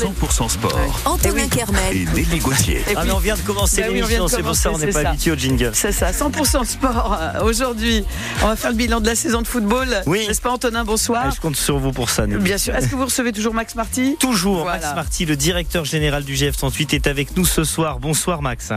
parler. 0.00 0.14
100% 0.20 0.48
sport. 0.48 1.00
Antonin 1.04 1.34
Eh 1.36 1.40
oui. 1.42 1.48
Kermel. 1.48 1.96
Et 1.96 2.04
Nelly 2.14 2.38
Gauthier. 2.38 2.82
Ah 2.96 3.04
mais 3.04 3.12
on 3.12 3.18
vient 3.18 3.36
de 3.36 3.40
commencer 3.40 3.82
Bah 3.82 3.88
oui, 3.90 4.02
on 4.02 4.06
vient 4.06 4.18
l'émission, 4.18 4.24
de 4.26 4.30
c'est 4.30 4.42
pour 4.42 4.54
ça 4.56 4.70
on 4.72 4.78
n'est 4.78 4.86
pas 4.92 5.00
habitué 5.08 5.30
au 5.32 5.36
jingle. 5.36 5.70
C'est 5.74 5.92
ça, 5.92 6.10
100% 6.10 6.64
sport. 6.64 7.18
euh, 7.20 7.42
Aujourd'hui, 7.44 8.04
on 8.42 8.46
va 8.48 8.56
faire 8.56 8.70
le 8.70 8.76
bilan 8.76 9.00
de 9.00 9.06
la 9.06 9.14
saison 9.14 9.42
de 9.42 9.46
football. 9.46 9.88
Oui. 10.06 10.26
N'est-ce 10.26 10.40
pas, 10.40 10.50
Antonin? 10.50 10.84
Bonsoir. 10.84 11.24
Ah, 11.26 11.30
je 11.34 11.40
compte 11.40 11.56
sur 11.56 11.78
vous 11.78 11.92
pour 11.92 12.10
ça. 12.10 12.26
Nelly. 12.26 12.42
Bien 12.42 12.58
sûr. 12.58 12.74
Est-ce 12.74 12.88
que 12.88 12.96
vous 12.96 13.04
recevez 13.04 13.32
toujours 13.32 13.54
Max 13.54 13.74
Marty? 13.74 14.16
Toujours, 14.18 14.62
Voilà. 14.62 14.80
Max 14.80 14.94
Marty, 14.94 15.26
le 15.26 15.36
directeur 15.36 15.84
général 15.84 16.24
du 16.24 16.34
GF38, 16.34 16.94
est 16.94 17.06
avec 17.06 17.36
nous 17.36 17.44
ce 17.44 17.64
soir. 17.64 17.98
Bonsoir 17.98 18.42
Max. 18.42 18.70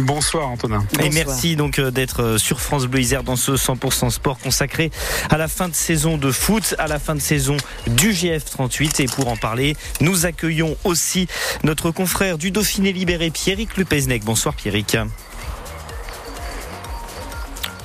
Bonsoir 0.00 0.48
Antonin. 0.48 0.84
Et 0.94 1.08
Bonsoir. 1.08 1.12
merci 1.12 1.56
donc 1.56 1.78
euh, 1.78 1.90
d'être 1.90 2.22
euh, 2.22 2.38
sur 2.38 2.60
France 2.60 2.86
Bleu 2.86 3.00
Isère 3.00 3.24
dans 3.24 3.36
ce 3.36 3.52
100% 3.52 4.10
sport 4.10 4.38
consacré 4.38 4.90
à 5.30 5.36
la 5.36 5.48
fin 5.48 5.68
de 5.68 5.74
saison 5.74 6.16
de 6.16 6.30
foot, 6.30 6.74
à 6.78 6.86
la 6.86 6.98
fin 6.98 7.14
de 7.14 7.20
saison 7.20 7.56
du 7.86 8.12
GF38. 8.12 9.02
Et 9.02 9.06
pour 9.06 9.28
en 9.28 9.36
parler, 9.36 9.76
nous 10.00 10.26
accueillons 10.26 10.76
aussi 10.84 11.26
notre 11.64 11.90
confrère 11.90 12.38
du 12.38 12.50
Dauphiné 12.50 12.92
libéré, 12.92 13.30
Pierrick 13.30 13.76
Lepesnec. 13.76 14.24
Bonsoir 14.24 14.54
Pierrick. 14.54 14.96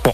Bon, 0.07 0.13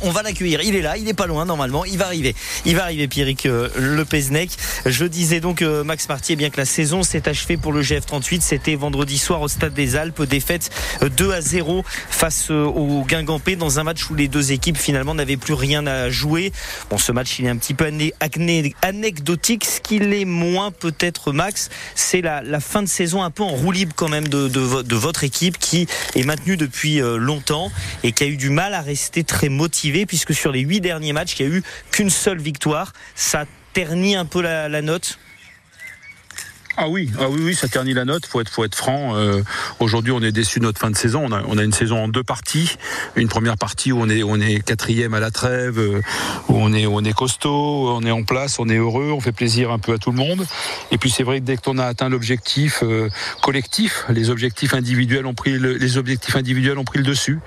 on, 0.00 0.10
va 0.10 0.22
l'accueillir. 0.22 0.62
Il 0.62 0.74
est 0.74 0.80
là, 0.80 0.96
il 0.96 1.06
est 1.06 1.12
pas 1.12 1.26
loin 1.26 1.44
normalement. 1.44 1.84
Il 1.84 1.98
va 1.98 2.06
arriver. 2.06 2.34
Il 2.64 2.76
va 2.76 2.84
arriver, 2.84 3.08
Pierrick 3.08 3.44
euh, 3.44 3.68
Lepesnec. 3.76 4.50
Je 4.86 5.04
disais 5.04 5.40
donc, 5.40 5.60
euh, 5.60 5.84
Max 5.84 6.08
Marty, 6.08 6.32
eh 6.32 6.36
bien 6.36 6.48
que 6.48 6.56
la 6.56 6.64
saison 6.64 7.02
s'est 7.02 7.28
achevée 7.28 7.58
pour 7.58 7.74
le 7.74 7.82
GF38. 7.82 8.40
C'était 8.40 8.74
vendredi 8.74 9.18
soir 9.18 9.42
au 9.42 9.48
Stade 9.48 9.74
des 9.74 9.96
Alpes. 9.96 10.22
Défaite 10.22 10.70
euh, 11.02 11.10
2 11.10 11.32
à 11.32 11.42
0 11.42 11.84
face 12.08 12.50
euh, 12.50 12.64
au 12.64 13.04
Guingampé 13.04 13.54
dans 13.54 13.78
un 13.78 13.84
match 13.84 14.08
où 14.08 14.14
les 14.14 14.28
deux 14.28 14.52
équipes 14.52 14.78
finalement 14.78 15.14
n'avaient 15.14 15.36
plus 15.36 15.52
rien 15.52 15.86
à 15.86 16.08
jouer. 16.08 16.50
Bon, 16.88 16.96
ce 16.96 17.12
match, 17.12 17.38
il 17.38 17.44
est 17.44 17.50
un 17.50 17.58
petit 17.58 17.74
peu 17.74 17.86
anecdotique. 18.80 19.66
Ce 19.66 19.80
qu'il 19.82 20.10
est 20.14 20.24
moins 20.24 20.70
peut-être, 20.70 21.32
Max, 21.32 21.68
c'est 21.94 22.22
la, 22.22 22.60
fin 22.60 22.82
de 22.82 22.88
saison 22.88 23.22
un 23.22 23.30
peu 23.30 23.42
en 23.42 23.48
roue 23.48 23.72
libre 23.72 23.92
quand 23.94 24.08
même 24.08 24.28
de, 24.28 24.48
de 24.48 24.60
vo- 24.60 24.82
de 24.82 24.96
votre 24.96 25.22
équipe 25.22 25.58
qui 25.58 25.86
est 26.14 26.24
maintenue 26.24 26.56
depuis 26.56 27.02
euh, 27.02 27.18
longtemps 27.18 27.70
et 28.04 28.12
qui 28.12 28.24
a 28.24 28.26
eu 28.26 28.38
du 28.38 28.48
mal 28.48 28.72
à 28.72 28.80
rester 28.80 29.22
très 29.22 29.33
motivée 29.48 30.06
puisque 30.06 30.34
sur 30.34 30.52
les 30.52 30.60
huit 30.60 30.80
derniers 30.80 31.12
matchs, 31.12 31.38
il 31.38 31.46
n'y 31.46 31.52
a 31.52 31.56
eu 31.56 31.62
qu'une 31.90 32.10
seule 32.10 32.40
victoire. 32.40 32.92
Ça 33.14 33.44
ternit 33.72 34.16
un 34.16 34.24
peu 34.24 34.40
la 34.40 34.82
note. 34.82 35.18
Ah 36.76 36.88
oui, 36.88 37.08
ah 37.20 37.28
oui, 37.28 37.40
oui, 37.44 37.54
ça 37.54 37.68
ternit 37.68 37.94
la 37.94 38.04
note. 38.04 38.26
Faut 38.26 38.40
être, 38.40 38.48
faut 38.48 38.64
être 38.64 38.74
franc. 38.74 39.14
Euh, 39.14 39.42
Aujourd'hui, 39.78 40.10
on 40.10 40.20
est 40.22 40.32
déçu 40.32 40.58
de 40.58 40.64
notre 40.64 40.80
fin 40.80 40.90
de 40.90 40.96
saison. 40.96 41.24
On 41.24 41.32
a, 41.32 41.42
on 41.46 41.56
a 41.56 41.62
une 41.62 41.72
saison 41.72 42.02
en 42.02 42.08
deux 42.08 42.24
parties. 42.24 42.76
Une 43.14 43.28
première 43.28 43.56
partie 43.56 43.92
où 43.92 44.00
on 44.00 44.08
est, 44.08 44.24
on 44.24 44.40
est 44.40 44.60
quatrième 44.60 45.14
à 45.14 45.20
la 45.20 45.30
trêve, 45.30 45.78
euh, 45.78 46.00
où 46.48 46.56
on 46.56 46.72
est, 46.72 46.86
on 46.86 47.00
est 47.04 47.12
costaud, 47.12 47.90
on 47.90 48.02
est 48.02 48.10
en 48.10 48.24
place, 48.24 48.58
on 48.58 48.68
est 48.68 48.76
heureux, 48.76 49.12
on 49.12 49.20
fait 49.20 49.32
plaisir 49.32 49.70
un 49.70 49.78
peu 49.78 49.92
à 49.92 49.98
tout 49.98 50.10
le 50.10 50.16
monde. 50.16 50.44
Et 50.90 50.98
puis 50.98 51.10
c'est 51.10 51.22
vrai 51.22 51.40
que 51.40 51.44
dès 51.44 51.56
qu'on 51.56 51.78
a 51.78 51.84
atteint 51.84 52.08
l'objectif 52.08 52.82
euh, 52.82 53.08
collectif, 53.40 54.04
les 54.08 54.30
objectifs 54.30 54.74
individuels 54.74 55.26
ont 55.26 55.34
pris 55.34 55.56
le, 55.58 55.74
les 55.74 55.96
objectifs 55.96 56.34
individuels 56.34 56.78
ont 56.78 56.84
pris 56.84 56.98
le 56.98 57.04
dessus. 57.04 57.38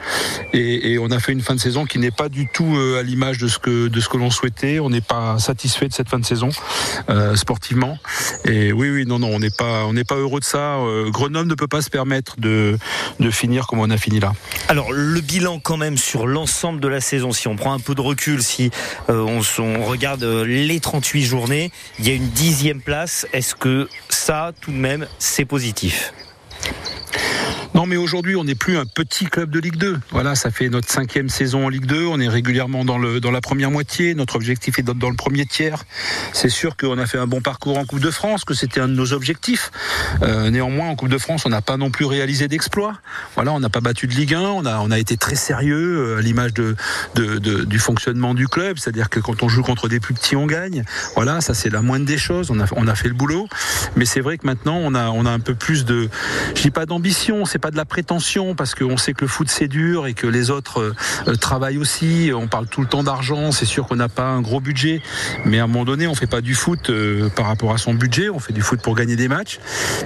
Et, 0.54 0.98
on 1.00 1.12
a 1.12 1.20
fait 1.20 1.34
une 1.34 1.42
fin 1.42 1.54
de 1.54 1.60
saison 1.60 1.86
qui 1.86 2.00
n'est 2.00 2.12
pas 2.12 2.30
du 2.30 2.48
tout 2.48 2.76
à 2.98 3.04
l'image 3.04 3.38
de 3.38 3.48
ce 3.48 3.60
que, 3.60 3.88
de 3.88 4.00
ce 4.00 4.10
que 4.10 4.18
l'on 4.18 4.32
souhaitait. 4.32 4.80
On 4.80 4.90
n'est 4.90 5.02
pas 5.02 5.38
satisfait 5.38 5.88
de 5.88 5.94
cette 5.94 6.10
fin 6.10 6.18
de 6.18 6.26
saison 6.26 6.50
sportivement. 7.36 7.98
Et 8.46 8.72
oui, 8.72 8.90
oui, 8.90 9.06
non, 9.20 9.30
on 9.34 9.40
n'est 9.40 9.50
pas, 9.50 9.86
on 9.86 9.94
n'est 9.94 10.04
pas 10.04 10.16
heureux 10.16 10.40
de 10.40 10.46
ça. 10.46 10.78
Euh, 10.78 11.10
Grenoble 11.10 11.50
ne 11.50 11.56
peut 11.56 11.68
pas 11.68 11.82
se 11.82 11.90
permettre 11.90 12.40
de, 12.40 12.78
finir 13.32 13.68
comme 13.68 13.80
on 13.80 13.90
a 13.90 13.98
fini 13.98 14.20
là. 14.20 14.34
Alors 14.68 14.92
le 14.92 15.20
bilan 15.22 15.60
quand 15.60 15.78
même 15.78 15.98
sur 15.98 16.28
l'ensemble 16.28 16.80
de 16.80 16.88
la 16.88 17.02
saison, 17.02 17.32
si 17.32 17.48
on 17.48 17.56
prend 17.56 17.74
un 17.74 17.80
peu 17.80 17.94
de 17.94 18.02
recul, 18.02 18.42
si 18.42 18.72
euh, 19.10 19.42
on 19.60 19.84
regarde 19.84 20.24
euh, 20.24 20.46
les 20.46 20.80
38 20.80 21.24
journées, 21.24 21.72
il 22.00 22.08
y 22.08 22.12
a 22.12 22.14
une 22.14 22.30
dixième 22.30 22.82
place. 22.82 23.28
Est-ce 23.34 23.56
que 23.56 23.90
ça, 24.10 24.54
tout 24.62 24.72
de 24.72 24.78
même, 24.78 25.08
c'est 25.20 25.46
positif? 25.46 26.14
Non, 27.78 27.86
mais 27.86 27.96
aujourd'hui, 27.96 28.36
on 28.36 28.44
n'est 28.44 28.56
plus 28.56 28.76
un 28.76 28.88
petit 28.88 29.26
club 29.26 29.52
de 29.52 29.60
Ligue 29.60 29.76
2. 29.76 30.00
Voilà, 30.10 30.34
ça 30.34 30.50
fait 30.50 30.68
notre 30.68 30.90
cinquième 30.90 31.30
saison 31.30 31.68
en 31.68 31.70
Ligue 31.70 31.86
2. 31.86 32.08
On 32.08 32.20
est 32.20 32.28
régulièrement 32.28 32.84
dans, 32.84 32.98
le, 32.98 33.20
dans 33.20 33.30
la 33.30 33.40
première 33.40 33.70
moitié. 33.70 34.16
Notre 34.16 34.36
objectif 34.36 34.80
est 34.80 34.82
d'être 34.82 34.98
dans 34.98 35.12
le 35.12 35.16
premier 35.16 35.46
tiers. 35.46 35.84
C'est 36.34 36.50
sûr 36.50 36.76
qu'on 36.76 36.98
a 36.98 37.06
fait 37.06 37.20
un 37.20 37.28
bon 37.28 37.40
parcours 37.40 37.78
en 37.78 37.86
Coupe 37.86 38.00
de 38.00 38.10
France, 38.10 38.46
que 38.46 38.56
c'était 38.56 38.80
un 38.80 38.88
de 38.88 38.96
nos 38.96 39.14
objectifs. 39.14 39.70
Euh, 40.24 40.50
néanmoins, 40.50 40.88
en 40.88 40.96
Coupe 40.96 41.10
de 41.10 41.20
France, 41.20 41.46
on 41.46 41.50
n'a 41.50 41.62
pas 41.62 41.78
non 41.78 41.92
plus 41.92 42.06
réalisé 42.06 42.48
d'exploit. 42.48 42.94
Voilà, 43.36 43.54
on 43.54 43.60
n'a 43.60 43.70
pas 43.70 43.80
battu 43.80 44.08
de 44.08 44.14
Ligue 44.14 44.34
1. 44.34 44.40
On 44.42 44.66
a, 44.66 44.80
on 44.80 44.90
a 44.90 44.98
été 44.98 45.16
très 45.16 45.36
sérieux 45.36 46.16
euh, 46.16 46.18
à 46.18 46.22
l'image 46.22 46.56
de, 46.56 46.76
du 47.14 47.78
fonctionnement 47.78 48.34
du 48.34 48.48
club. 48.48 48.80
C'est-à-dire 48.80 49.12
que 49.12 49.20
quand 49.20 49.44
on 49.44 49.50
joue 49.50 49.62
contre 49.62 49.88
des 49.88 50.00
plus 50.00 50.16
petits, 50.16 50.36
on 50.36 50.48
gagne. 50.48 50.84
Voilà, 51.14 51.42
ça 51.42 51.54
c'est 51.54 51.70
la 51.70 51.84
moindre 51.84 52.08
des 52.08 52.18
choses. 52.18 52.50
On 52.50 52.60
a, 52.60 52.66
on 52.76 52.88
a 52.88 52.96
fait 52.96 53.08
le 53.08 53.14
boulot. 53.14 53.48
Mais 53.96 54.06
c'est 54.06 54.22
vrai 54.22 54.40
que 54.40 54.48
maintenant, 54.48 54.80
on 54.82 54.96
a, 54.96 55.12
on 55.12 55.28
a 55.28 55.30
un 55.30 55.40
peu 55.40 55.54
plus 55.54 55.86
de, 55.86 56.10
je 56.56 56.64
dis 56.64 56.72
pas 56.72 56.88
d'ambition, 56.88 57.46
c'est 57.46 57.60
pas 57.60 57.67
de 57.72 57.78
la 57.78 57.86
prétention, 57.86 58.56
parce 58.56 58.76
qu'on 58.76 58.98
sait 58.98 59.14
que 59.14 59.22
le 59.22 59.28
foot 59.28 59.50
c'est 59.50 59.68
dur 59.68 60.08
et 60.08 60.14
que 60.14 60.28
les 60.28 60.50
autres 60.50 60.80
euh, 60.80 60.96
euh, 61.28 61.36
travaillent 61.36 61.78
aussi. 61.78 62.32
On 62.34 62.48
parle 62.48 62.68
tout 62.68 62.82
le 62.82 62.88
temps 62.88 63.04
d'argent. 63.04 63.52
C'est 63.52 63.66
sûr 63.66 63.88
qu'on 63.88 63.96
n'a 63.96 64.10
pas 64.10 64.28
un 64.28 64.42
gros 64.42 64.60
budget, 64.60 65.02
mais 65.46 65.60
à 65.60 65.64
un 65.64 65.68
moment 65.68 65.86
donné, 65.86 66.08
on 66.08 66.16
fait 66.16 66.28
pas 66.28 66.42
du 66.42 66.56
foot 66.56 66.90
euh, 66.90 67.30
par 67.30 67.48
rapport 67.48 67.74
à 67.74 67.78
son 67.78 67.94
budget. 67.94 68.30
On 68.30 68.40
fait 68.40 68.54
du 68.54 68.62
foot 68.62 68.82
pour 68.82 68.96
gagner 68.96 69.16
des 69.16 69.28
matchs. 69.28 69.60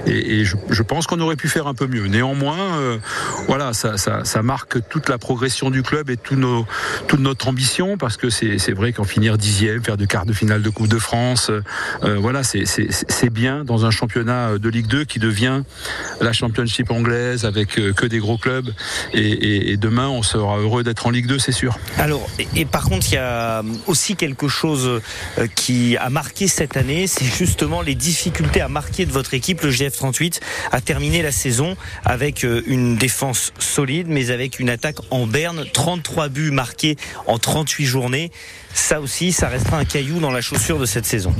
Et, 0.06 0.44
je, 0.44 0.82
pense 0.82 1.06
qu'on 1.06 1.20
aurait 1.20 1.36
pu 1.36 1.48
faire 1.48 1.66
un 1.68 1.74
peu 1.74 1.86
mieux. 1.86 2.06
Néanmoins, 2.06 3.00
voilà, 3.46 3.72
ça, 3.72 4.42
marque 4.42 4.88
toute 4.88 5.08
la 5.08 5.16
progression 5.16 5.70
du 5.70 5.82
club 5.82 6.10
et 6.10 6.16
tout 6.16 6.34
nos, 6.34 6.66
toute 7.06 7.20
notre 7.20 7.48
ambition, 7.48 7.96
parce 7.96 8.16
que 8.16 8.28
c'est 8.30 8.72
vrai 8.72 8.92
qu'en 8.92 9.04
finir 9.04 9.38
dixième, 9.38 9.82
faire 9.82 9.96
de 9.96 10.04
quart 10.04 10.26
de 10.26 10.32
finale 10.32 10.62
de 10.62 10.70
Coupe 10.70 10.88
de 10.88 10.98
France, 10.98 11.50
voilà, 12.02 12.42
c'est 12.42 13.30
bien 13.30 13.64
dans 13.64 13.86
un 13.86 13.90
championnat 13.90 14.58
de 14.58 14.68
Ligue 14.68 14.88
2 14.88 15.04
qui 15.04 15.18
devient 15.18 15.62
la 16.20 16.32
championship 16.32 16.90
anglaise 16.90 17.44
avec 17.52 17.78
euh, 17.78 17.92
que 17.92 18.06
des 18.06 18.18
gros 18.18 18.38
clubs. 18.38 18.72
Et, 19.12 19.76
demain, 19.76 20.08
on 20.08 20.22
sera 20.22 20.58
heureux 20.58 20.82
d'être 20.82 21.06
en 21.06 21.10
Ligue 21.10 21.26
2, 21.26 21.38
c'est 21.38 21.52
sûr. 21.52 21.78
Alors, 21.98 22.26
et, 22.38 22.48
et 22.56 22.64
par 22.64 22.84
contre, 22.84 23.06
il 23.10 23.14
y 23.14 23.18
a 23.18 23.62
aussi 23.86 24.16
quelque 24.16 24.48
chose 24.48 24.86
euh, 25.38 25.46
qui 25.54 25.96
a 25.98 26.10
marqué 26.10 26.48
cette 26.48 26.76
année, 26.76 27.06
c'est 27.06 27.24
justement 27.24 27.82
les 27.82 27.94
difficultés 27.94 28.60
à 28.60 28.68
marquer 28.68 29.06
de 29.06 29.12
votre 29.12 29.34
équipe. 29.34 29.60
Le 29.62 29.70
GF38 29.70 30.40
a 30.70 30.80
terminé 30.80 31.22
la 31.22 31.32
saison 31.32 31.76
avec 32.04 32.44
euh, 32.44 32.62
une 32.66 32.96
défense 32.96 33.52
solide, 33.58 34.06
mais 34.08 34.30
avec 34.30 34.58
une 34.58 34.70
attaque 34.70 34.96
en 35.10 35.26
berne. 35.26 35.64
33 35.72 36.28
buts 36.28 36.50
marqués 36.50 36.96
en 37.26 37.38
38 37.38 37.84
journées. 37.84 38.30
Ça 38.74 39.00
aussi, 39.00 39.32
ça 39.32 39.48
restera 39.48 39.78
un 39.78 39.84
caillou 39.84 40.18
dans 40.18 40.30
la 40.30 40.40
chaussure 40.40 40.78
de 40.78 40.86
cette 40.86 41.06
saison. 41.06 41.34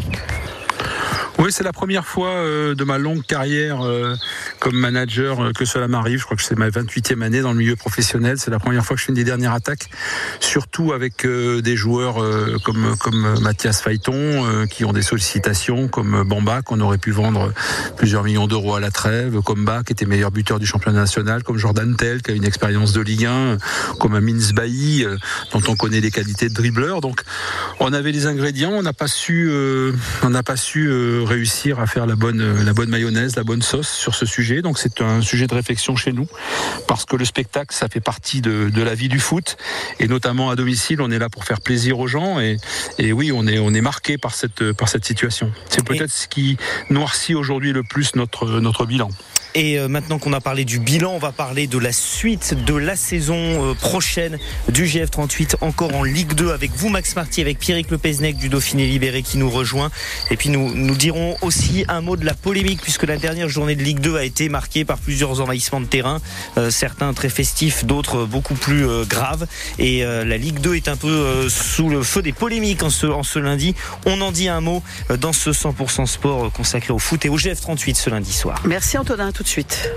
Oui, 1.38 1.50
c'est 1.50 1.64
la 1.64 1.72
première 1.72 2.04
fois 2.04 2.28
euh, 2.28 2.74
de 2.74 2.84
ma 2.84 2.98
longue 2.98 3.24
carrière 3.24 3.80
euh, 3.80 4.14
comme 4.58 4.76
manager 4.76 5.42
euh, 5.42 5.52
que 5.52 5.64
cela 5.64 5.88
m'arrive. 5.88 6.18
Je 6.18 6.24
crois 6.24 6.36
que 6.36 6.42
c'est 6.42 6.58
ma 6.58 6.68
28e 6.68 7.22
année 7.22 7.40
dans 7.40 7.52
le 7.52 7.58
milieu 7.58 7.74
professionnel. 7.74 8.36
C'est 8.38 8.50
la 8.50 8.58
première 8.58 8.84
fois 8.84 8.96
que 8.96 9.00
je 9.00 9.06
fais 9.06 9.12
une 9.12 9.16
des 9.16 9.24
dernières 9.24 9.54
attaques, 9.54 9.88
surtout 10.40 10.92
avec 10.92 11.26
des 11.26 11.76
joueurs 11.76 12.16
comme 12.62 12.96
comme 12.98 13.40
Mathias 13.40 13.82
euh, 13.86 14.66
qui 14.66 14.84
ont 14.84 14.92
des 14.92 15.02
sollicitations, 15.02 15.88
comme 15.88 16.22
Bamba 16.24 16.60
qu'on 16.62 16.80
aurait 16.80 16.98
pu 16.98 17.12
vendre 17.12 17.52
plusieurs 17.96 18.24
millions 18.24 18.46
d'euros 18.46 18.74
à 18.74 18.80
la 18.80 18.90
trêve, 18.90 19.40
comme 19.40 19.64
Bach 19.64 19.84
qui 19.84 19.92
était 19.92 20.06
meilleur 20.06 20.30
buteur 20.30 20.58
du 20.58 20.66
championnat 20.66 21.00
national, 21.00 21.42
comme 21.42 21.56
Jordan 21.56 21.96
Tell 21.96 22.20
qui 22.22 22.30
a 22.30 22.34
une 22.34 22.44
expérience 22.44 22.92
de 22.92 23.00
Ligue 23.00 23.26
1, 23.26 23.56
comme 23.98 24.14
Amins 24.14 24.52
Bailly 24.54 25.06
dont 25.52 25.62
on 25.68 25.76
connaît 25.76 26.00
les 26.00 26.10
qualités 26.10 26.50
de 26.50 26.54
dribbleur. 26.54 27.00
Donc 27.00 27.22
on 27.80 27.92
avait 27.92 28.12
les 28.12 28.26
ingrédients, 28.26 28.72
on 28.72 28.82
n'a 28.82 28.92
pas 28.92 29.08
su, 29.08 29.50
on 30.22 30.30
n'a 30.30 30.42
pas 30.42 30.56
su 30.56 31.21
réussir 31.24 31.80
à 31.80 31.86
faire 31.86 32.06
la 32.06 32.16
bonne, 32.16 32.40
euh, 32.40 32.64
la 32.64 32.72
bonne 32.72 32.90
mayonnaise, 32.90 33.36
la 33.36 33.44
bonne 33.44 33.62
sauce 33.62 33.88
sur 33.88 34.14
ce 34.14 34.26
sujet. 34.26 34.62
Donc 34.62 34.78
c'est 34.78 35.00
un 35.00 35.20
sujet 35.20 35.46
de 35.46 35.54
réflexion 35.54 35.96
chez 35.96 36.12
nous, 36.12 36.26
parce 36.86 37.04
que 37.04 37.16
le 37.16 37.24
spectacle, 37.24 37.74
ça 37.74 37.88
fait 37.88 38.00
partie 38.00 38.40
de, 38.40 38.70
de 38.70 38.82
la 38.82 38.94
vie 38.94 39.08
du 39.08 39.20
foot, 39.20 39.56
et 40.00 40.08
notamment 40.08 40.50
à 40.50 40.56
domicile, 40.56 41.00
on 41.00 41.10
est 41.10 41.18
là 41.18 41.28
pour 41.28 41.44
faire 41.44 41.60
plaisir 41.60 41.98
aux 41.98 42.06
gens, 42.06 42.40
et, 42.40 42.56
et 42.98 43.12
oui, 43.12 43.32
on 43.32 43.46
est, 43.46 43.58
on 43.58 43.72
est 43.74 43.80
marqué 43.80 44.18
par 44.18 44.34
cette, 44.34 44.72
par 44.72 44.88
cette 44.88 45.04
situation. 45.04 45.52
C'est 45.68 45.84
peut-être 45.84 46.12
ce 46.12 46.28
qui 46.28 46.56
noircit 46.90 47.34
aujourd'hui 47.34 47.72
le 47.72 47.82
plus 47.82 48.14
notre, 48.16 48.60
notre 48.60 48.86
bilan. 48.86 49.08
Et 49.54 49.78
euh, 49.78 49.88
maintenant 49.88 50.18
qu'on 50.18 50.32
a 50.32 50.40
parlé 50.40 50.64
du 50.64 50.78
bilan, 50.78 51.12
on 51.12 51.18
va 51.18 51.32
parler 51.32 51.66
de 51.66 51.78
la 51.78 51.92
suite 51.92 52.54
de 52.64 52.74
la 52.74 52.96
saison 52.96 53.36
euh, 53.36 53.74
prochaine 53.74 54.38
du 54.68 54.84
GF38, 54.86 55.56
encore 55.60 55.94
en 55.94 56.04
Ligue 56.04 56.32
2 56.34 56.50
avec 56.50 56.70
vous, 56.74 56.88
Max 56.88 57.14
Marty, 57.16 57.40
avec 57.40 57.58
Pierrick 57.58 57.90
Lepesnec 57.90 58.36
du 58.36 58.48
Dauphiné 58.48 58.86
Libéré 58.86 59.22
qui 59.22 59.38
nous 59.38 59.50
rejoint. 59.50 59.90
Et 60.30 60.36
puis 60.36 60.48
nous, 60.48 60.74
nous 60.74 60.96
dirons 60.96 61.36
aussi 61.42 61.84
un 61.88 62.00
mot 62.00 62.16
de 62.16 62.24
la 62.24 62.34
polémique, 62.34 62.80
puisque 62.82 63.04
la 63.04 63.16
dernière 63.16 63.48
journée 63.48 63.74
de 63.74 63.82
Ligue 63.82 64.00
2 64.00 64.16
a 64.16 64.24
été 64.24 64.48
marquée 64.48 64.84
par 64.84 64.98
plusieurs 64.98 65.40
envahissements 65.40 65.80
de 65.80 65.86
terrain, 65.86 66.20
euh, 66.56 66.70
certains 66.70 67.12
très 67.12 67.28
festifs, 67.28 67.84
d'autres 67.84 68.24
beaucoup 68.24 68.54
plus 68.54 68.86
euh, 68.88 69.04
graves. 69.04 69.46
Et 69.78 70.04
euh, 70.04 70.24
la 70.24 70.36
Ligue 70.36 70.60
2 70.60 70.76
est 70.76 70.88
un 70.88 70.96
peu 70.96 71.08
euh, 71.08 71.48
sous 71.48 71.88
le 71.88 72.02
feu 72.02 72.22
des 72.22 72.32
polémiques 72.32 72.82
en 72.82 72.90
ce, 72.90 73.06
en 73.06 73.22
ce 73.22 73.38
lundi. 73.38 73.74
On 74.06 74.20
en 74.20 74.32
dit 74.32 74.48
un 74.48 74.60
mot 74.60 74.82
dans 75.18 75.32
ce 75.32 75.50
100% 75.50 76.06
sport 76.06 76.52
consacré 76.52 76.92
au 76.92 76.98
foot 76.98 77.24
et 77.24 77.28
au 77.28 77.36
GF38 77.36 77.94
ce 77.94 78.10
lundi 78.10 78.32
soir. 78.32 78.62
Merci 78.64 78.98
Antonin, 78.98 79.32
de 79.42 79.48
suite. 79.48 79.90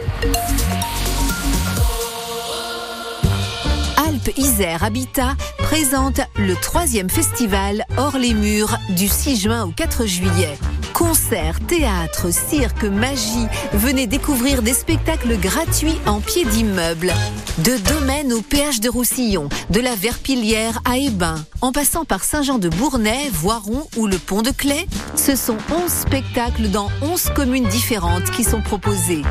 Alpes 4.08 4.38
Isère 4.38 4.84
Habitat 4.84 5.36
présente 5.58 6.22
le 6.38 6.56
troisième 6.56 7.10
festival 7.10 7.86
Hors 7.98 8.18
les 8.18 8.34
murs 8.34 8.78
du 8.90 9.08
6 9.08 9.42
juin 9.42 9.66
au 9.66 9.72
4 9.72 10.06
juillet. 10.06 10.58
Concerts, 10.96 11.60
théâtre, 11.68 12.32
cirque, 12.32 12.86
magie. 12.86 13.48
Venez 13.74 14.08
découvrir 14.08 14.62
des 14.62 14.74
spectacles 14.74 15.38
gratuits 15.38 16.00
en 16.06 16.22
pied 16.22 16.46
d'immeuble. 16.46 17.12
De 17.58 17.76
Domaine 17.94 18.32
au 18.32 18.42
péage 18.42 18.80
de 18.80 18.88
Roussillon, 18.88 19.50
de 19.72 19.82
la 19.82 19.94
Verpillière 19.94 20.80
à 20.86 20.98
Ebin, 20.98 21.36
en 21.60 21.74
passant 21.74 22.06
par 22.06 22.24
Saint-Jean-de-Bournay, 22.24 23.30
Voiron 23.34 23.86
ou 23.98 24.08
le 24.08 24.18
Pont 24.18 24.42
de 24.42 24.52
Clay, 24.52 24.88
ce 25.16 25.36
sont 25.36 25.58
11 25.70 25.92
spectacles 25.92 26.70
dans 26.70 26.88
11 27.02 27.32
communes 27.36 27.68
différentes 27.68 28.32
qui 28.32 28.46
sont 28.46 28.62
proposés. 28.62 29.24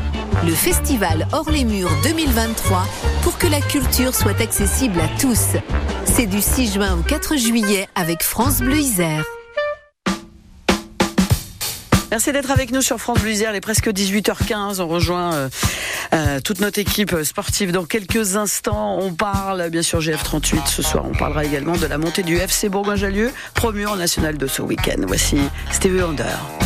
Le 0.45 0.53
festival 0.53 1.27
Hors 1.31 1.49
les 1.49 1.65
Murs 1.65 1.89
2023 2.03 2.85
pour 3.23 3.39
que 3.39 3.47
la 3.47 3.61
culture 3.61 4.13
soit 4.13 4.39
accessible 4.39 4.99
à 4.99 5.07
tous. 5.19 5.57
C'est 6.05 6.27
du 6.27 6.41
6 6.41 6.73
juin 6.73 6.95
au 6.99 7.01
4 7.01 7.37
juillet 7.37 7.87
avec 7.95 8.21
France 8.21 8.59
Bleu 8.59 8.77
Isère. 8.77 9.25
Merci 12.15 12.31
d'être 12.31 12.51
avec 12.51 12.71
nous 12.71 12.81
sur 12.81 12.97
France 12.97 13.19
Bleu. 13.19 13.33
Il 13.33 13.43
est 13.43 13.59
presque 13.59 13.89
18h15. 13.89 14.79
On 14.79 14.87
rejoint 14.87 15.33
euh, 15.33 15.49
euh, 16.13 16.39
toute 16.39 16.61
notre 16.61 16.79
équipe 16.79 17.13
sportive 17.23 17.73
dans 17.73 17.83
quelques 17.83 18.37
instants. 18.37 18.99
On 19.01 19.13
parle 19.13 19.69
bien 19.69 19.81
sûr 19.81 19.99
GF38 19.99 20.65
ce 20.65 20.81
soir. 20.81 21.03
On 21.05 21.13
parlera 21.13 21.43
également 21.43 21.75
de 21.75 21.85
la 21.85 21.97
montée 21.97 22.23
du 22.23 22.37
FC 22.37 22.69
Bourgoin-Jallieu, 22.69 23.33
promu 23.53 23.85
en 23.85 23.97
national 23.97 24.37
de 24.37 24.47
ce 24.47 24.61
week-end. 24.61 25.01
Voici 25.05 25.39
Stevie 25.73 25.99
Wonder. 25.99 26.64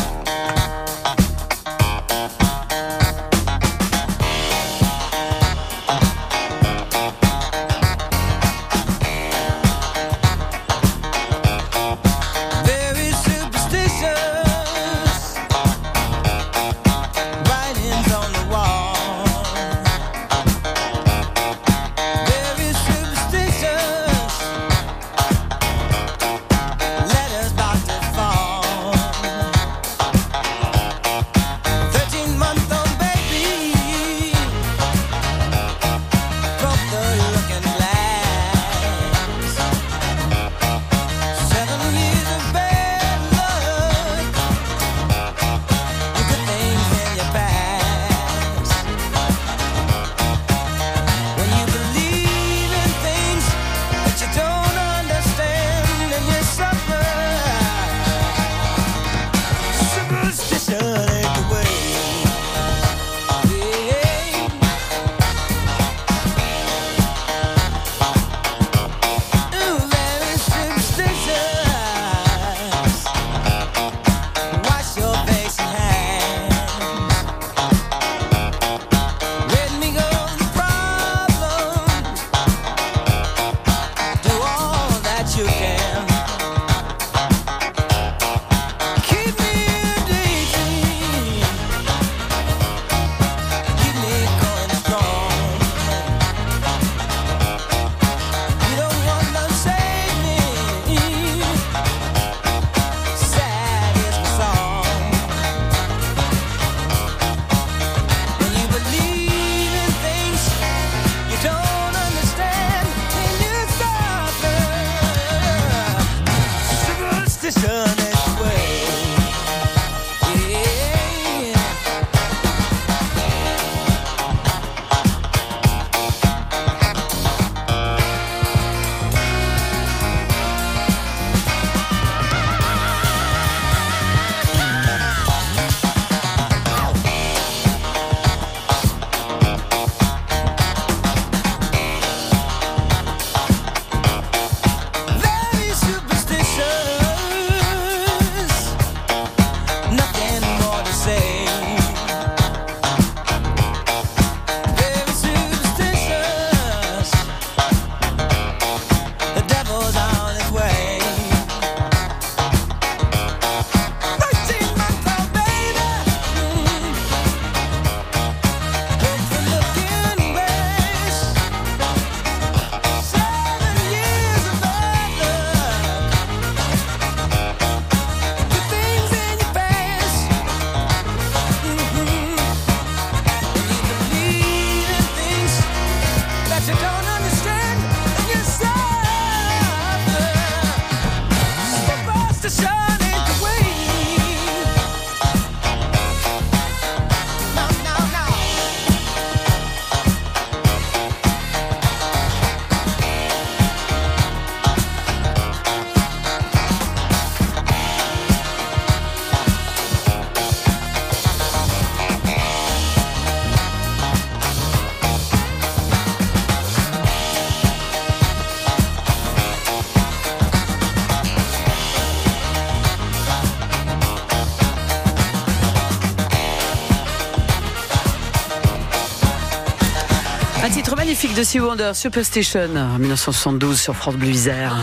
Magnifique 231.22 231.38
de 231.38 231.44
Sea 231.44 231.60
Wonder, 231.60 231.90
Superstition, 231.92 232.74
en 232.76 232.98
1972 232.98 233.78
sur 233.78 233.94
France 233.94 234.14
Bleu 234.16 234.30
Isère. 234.30 234.74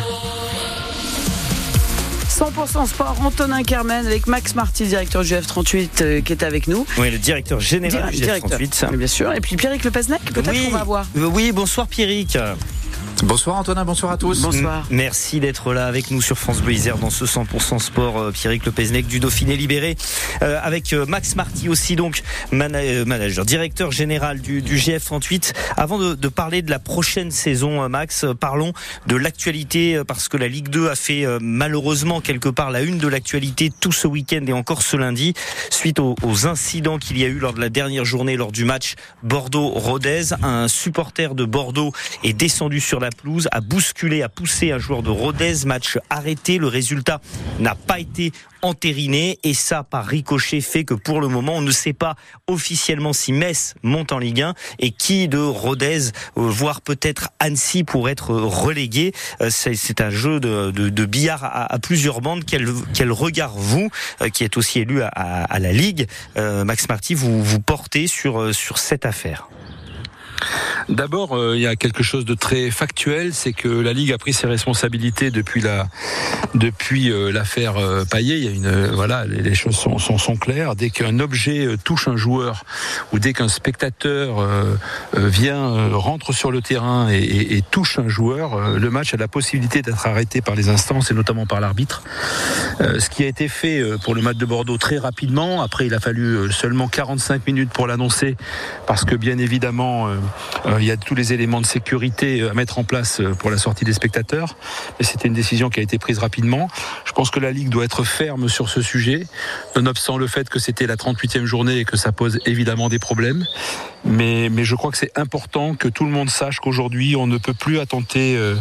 100% 2.30 2.86
sport, 2.86 3.16
Antonin 3.26 3.64
Carmen 3.64 4.06
avec 4.06 4.28
Max 4.28 4.54
Marty, 4.54 4.84
directeur 4.86 5.24
du 5.24 5.34
F38, 5.34 5.90
euh, 6.02 6.22
qui 6.22 6.34
est 6.34 6.44
avec 6.44 6.68
nous. 6.68 6.86
Oui, 7.00 7.10
le 7.10 7.18
directeur 7.18 7.60
général 7.60 8.12
Dir- 8.12 8.12
du 8.12 8.18
directeur. 8.22 8.60
GF38. 8.60 8.88
Oui, 8.92 8.98
bien 8.98 9.08
sûr. 9.08 9.34
Et 9.34 9.42
puis 9.42 9.56
Pierrick 9.56 9.84
Le 9.84 9.90
peut-être 9.90 10.52
Oui. 10.52 10.66
qu'on 10.66 10.78
va 10.78 10.84
voir. 10.84 11.08
Euh, 11.18 11.26
Oui, 11.26 11.52
bonsoir 11.52 11.88
Pierrick. 11.88 12.38
Bonsoir 13.24 13.58
Antonin, 13.58 13.84
bonsoir 13.84 14.12
à 14.12 14.18
tous. 14.18 14.42
Bonsoir. 14.44 14.86
M- 14.92 14.98
Merci 14.98 15.40
d'être 15.40 15.74
là 15.74 15.88
avec 15.88 16.12
nous 16.12 16.22
sur 16.22 16.38
France 16.38 16.62
Bleu 16.62 16.74
Isère 16.74 16.98
dans 17.00 17.10
ce 17.10 17.26
100% 17.26 17.80
sport. 17.80 18.20
Euh, 18.20 18.32
Pierrick 18.32 18.64
Lepesnec 18.66 19.08
du 19.08 19.20
Dauphiné 19.20 19.58
libéré 19.58 19.98
euh, 20.44 20.60
avec 20.62 20.94
euh, 20.94 21.06
Max 21.08 21.36
Marty 21.36 21.68
aussi 21.68 21.96
donc 21.96 22.22
mana- 22.52 23.06
manager, 23.06 23.44
directeur 23.44 23.92
général 23.92 24.40
du, 24.40 24.62
du 24.62 24.78
GF 24.78 25.04
38. 25.04 25.54
Avant 25.78 25.98
de, 25.98 26.14
de 26.14 26.28
parler 26.28 26.62
de 26.62 26.70
la 26.70 26.78
prochaine 26.78 27.32
saison, 27.32 27.90
Max, 27.90 28.24
parlons 28.40 28.72
de 29.08 29.16
l'actualité 29.16 29.96
euh, 29.96 30.04
parce 30.04 30.28
que 30.30 30.38
la 30.38 30.48
Ligue 30.48 30.70
2 30.70 30.88
a 30.88 30.96
fait 30.96 31.26
euh, 31.26 31.40
malheureusement 31.42 32.22
quelque 32.22 32.50
part 32.50 32.70
la 32.70 32.82
une 32.82 33.00
de 33.00 33.08
l'actualité 33.08 33.72
tout 33.80 33.92
ce 33.92 34.08
week-end 34.08 34.46
et 34.48 34.54
encore 34.54 34.84
ce 34.84 34.96
lundi 34.96 35.34
suite 35.72 36.00
aux, 36.00 36.16
aux 36.22 36.46
incidents 36.46 37.00
qu'il 37.00 37.18
y 37.18 37.24
a 37.26 37.28
eu 37.28 37.40
lors 37.40 37.54
de 37.54 37.60
la 37.62 37.70
dernière 37.70 38.06
journée 38.06 38.38
lors 38.38 38.52
du 38.52 38.64
match 38.64 38.94
Bordeaux-Rodez. 39.24 40.36
Un 40.44 40.68
supporter 40.68 41.34
de 41.34 41.46
Bordeaux 41.46 41.92
est 42.24 42.34
descendu 42.34 42.80
sur 42.80 43.00
la 43.00 43.07
pelouse, 43.10 43.48
a 43.52 43.62
bousculé, 43.62 44.22
a 44.22 44.30
poussé 44.30 44.72
un 44.72 44.80
joueur 44.80 45.04
de 45.04 45.10
Rodez, 45.10 45.66
match 45.66 45.98
arrêté. 46.10 46.58
Le 46.58 46.68
résultat 46.68 47.22
n'a 47.60 47.76
pas 47.76 48.00
été 48.00 48.32
entériné. 48.62 49.40
Et 49.44 49.54
ça 49.54 49.84
par 49.84 50.06
ricochet 50.06 50.62
fait 50.62 50.84
que 50.84 50.94
pour 50.94 51.22
le 51.22 51.28
moment 51.28 51.54
on 51.56 51.62
ne 51.62 51.72
sait 51.72 51.94
pas 51.94 52.16
officiellement 52.48 53.14
si 53.14 53.32
Metz 53.32 53.76
monte 53.84 54.12
en 54.12 54.20
Ligue 54.20 54.42
1 54.42 54.54
et 54.80 54.92
qui 54.92 55.28
de 55.28 55.38
Rodez 55.38 56.10
euh, 56.38 56.50
voire 56.50 56.82
peut-être 56.82 57.30
Annecy 57.40 57.84
pour 57.84 58.10
être 58.10 58.34
relégué. 58.34 59.14
Euh, 59.42 59.50
c'est 59.50 60.02
un 60.02 60.10
jeu 60.10 60.40
de, 60.40 61.06
billard 61.06 61.44
à, 61.44 61.80
plusieurs 61.80 62.22
bandes. 62.22 62.44
Quel, 62.46 63.12
regard 63.12 63.54
vous 63.56 63.90
euh, 64.22 64.30
qui 64.30 64.44
êtes 64.44 64.58
aussi 64.58 64.80
élu 64.80 65.02
à, 65.02 65.60
la 65.60 65.72
Ligue 65.72 66.08
Max 66.36 66.88
Marty 66.88 67.14
vous, 67.14 67.60
portez 67.60 68.08
sur 68.08 68.78
cette 68.78 69.06
affaire? 69.06 69.48
D'abord, 70.90 71.38
euh, 71.38 71.56
il 71.56 71.62
y 71.62 71.68
a 71.68 71.76
quelque 71.76 72.04
chose 72.04 72.26
de 72.26 72.34
très 72.34 72.72
factuel, 72.72 73.34
c'est 73.34 73.54
que 73.54 73.68
la 73.68 73.94
Ligue 73.94 74.14
a 74.14 74.18
pris 74.18 74.34
ses 74.34 74.48
responsabilités 74.48 75.32
depuis 75.32 75.62
la 75.62 75.88
depuis 76.54 77.12
euh, 77.12 77.32
l'affaire 77.32 77.78
euh, 77.78 78.06
Payet. 78.06 78.38
Il 78.38 78.46
y 78.46 78.48
a 78.48 78.52
une 78.52 78.66
euh, 78.66 78.92
voilà, 78.94 79.26
les, 79.26 79.56
choses 79.56 79.76
sont, 79.76 79.98
sont, 79.98 80.36
claires. 80.36 80.76
Dès 80.76 80.90
qu'un 80.90 81.20
objet 81.20 81.68
touche 81.84 82.08
un 82.08 82.16
joueur 82.16 82.64
ou 83.12 83.20
dès 83.20 83.34
qu'un 83.34 83.48
spectateur 83.48 84.46
vient 85.14 85.90
rentre 85.96 86.34
sur 86.34 86.52
le 86.52 86.62
terrain 86.62 87.10
et, 87.10 87.64
touche 87.72 88.00
un 88.00 88.08
joueur, 88.08 88.78
le 88.78 88.90
match 88.90 89.14
a 89.14 89.18
la 89.18 89.28
possibilité 89.28 89.82
d'être 89.82 90.06
arrêté 90.06 90.42
par 90.42 90.56
les 90.56 90.70
instances 90.70 91.12
et 91.12 91.14
notamment 91.14 91.46
par 91.46 91.60
l'arbitre. 91.60 92.04
Ce 92.80 93.10
qui 93.10 93.24
a 93.24 93.28
été 93.28 93.48
fait 93.48 93.82
pour 94.04 94.16
le 94.16 94.22
match 94.22 94.38
de 94.38 94.46
Bordeaux 94.46 94.78
très 94.78 94.98
rapidement. 94.98 95.62
Après, 95.62 95.88
il 95.88 95.94
a 95.94 96.00
fallu 96.00 96.52
seulement 96.52 96.88
45 96.88 97.48
minutes 97.48 97.72
pour 97.72 97.88
l'annoncer 97.88 98.36
parce 98.86 99.06
que 99.06 99.16
bien 99.16 99.38
évidemment, 99.38 100.10
il 100.80 100.86
y 100.86 100.92
a 100.92 100.98
tous 100.98 101.16
les 101.16 101.34
éléments 101.34 101.62
de 101.62 101.66
sécurité 101.66 102.42
euh, 102.42 102.52
à 102.52 102.54
mettre 102.54 102.80
en 102.80 102.84
place 102.84 103.20
euh, 103.20 103.34
pour 103.34 103.50
la 103.50 103.58
sortie 103.58 103.86
des 103.86 103.94
spectateurs. 103.94 104.56
Mais 105.00 105.06
c'était 105.06 105.28
une 105.28 105.34
décision 105.34 105.70
qui 105.70 105.80
a 105.80 105.84
été 105.84 105.98
prise 105.98 106.20
rapidement. 106.20 106.68
Je 107.06 107.12
pense 107.12 107.32
que 107.32 107.40
la 107.40 107.52
Ligue 107.52 107.70
doit 107.70 107.86
être 107.86 108.04
ferme 108.04 108.50
sur 108.50 108.70
ce 108.70 108.82
sujet, 108.82 109.28
nonobstant 109.76 110.18
le 110.18 110.28
fait 110.28 110.50
que 110.50 110.60
c'était 110.60 110.88
la 110.88 110.96
38e 110.96 111.46
journée 111.46 111.80
et 111.80 111.86
que 111.86 111.98
ça 111.98 112.12
pose 112.12 112.40
évidemment 112.46 112.90
des 112.90 113.00
problèmes. 113.00 113.46
Mais, 114.08 114.50
je 114.64 114.76
crois 114.76 114.92
que 114.92 114.98
c'est 114.98 115.18
important 115.18 115.76
que 115.76 115.88
tout 115.88 116.06
le 116.06 116.12
monde 116.12 116.30
sache 116.30 116.60
qu'aujourd'hui, 116.60 117.16
on 117.16 117.28
ne 117.28 117.38
peut 117.38 117.54
plus 117.54 117.80
attenter 117.80 118.36
euh, 118.38 118.56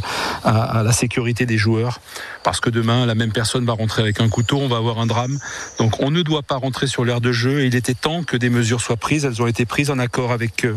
à, 0.44 0.82
la 0.82 0.92
sécurité 0.92 1.46
des 1.46 1.56
joueurs. 1.56 2.00
Parce 2.42 2.60
que 2.60 2.70
demain, 2.70 3.06
la 3.06 3.14
même 3.14 3.32
personne 3.32 3.64
va 3.64 3.72
rentrer 3.72 4.02
avec 4.02 4.20
un 4.20 4.28
couteau, 4.28 4.58
on 4.58 4.68
va 4.68 4.76
avoir 4.76 4.98
un 4.98 5.06
drame. 5.06 5.38
Donc 5.78 6.00
on 6.00 6.10
ne 6.10 6.22
doit 6.22 6.42
pas 6.42 6.56
rentrer 6.56 6.86
sur 6.86 7.04
l'air 7.04 7.20
de 7.20 7.32
jeu. 7.32 7.64
Il 7.64 7.74
était 7.74 7.94
temps 7.94 8.22
que 8.22 8.36
des 8.36 8.50
mesures 8.50 8.80
soient 8.80 8.96
prises. 8.96 9.24
Elles 9.24 9.42
ont 9.42 9.46
été 9.46 9.66
prises 9.66 9.90
en 9.90 9.98
accord 9.98 10.32
avec, 10.32 10.64
euh, 10.64 10.74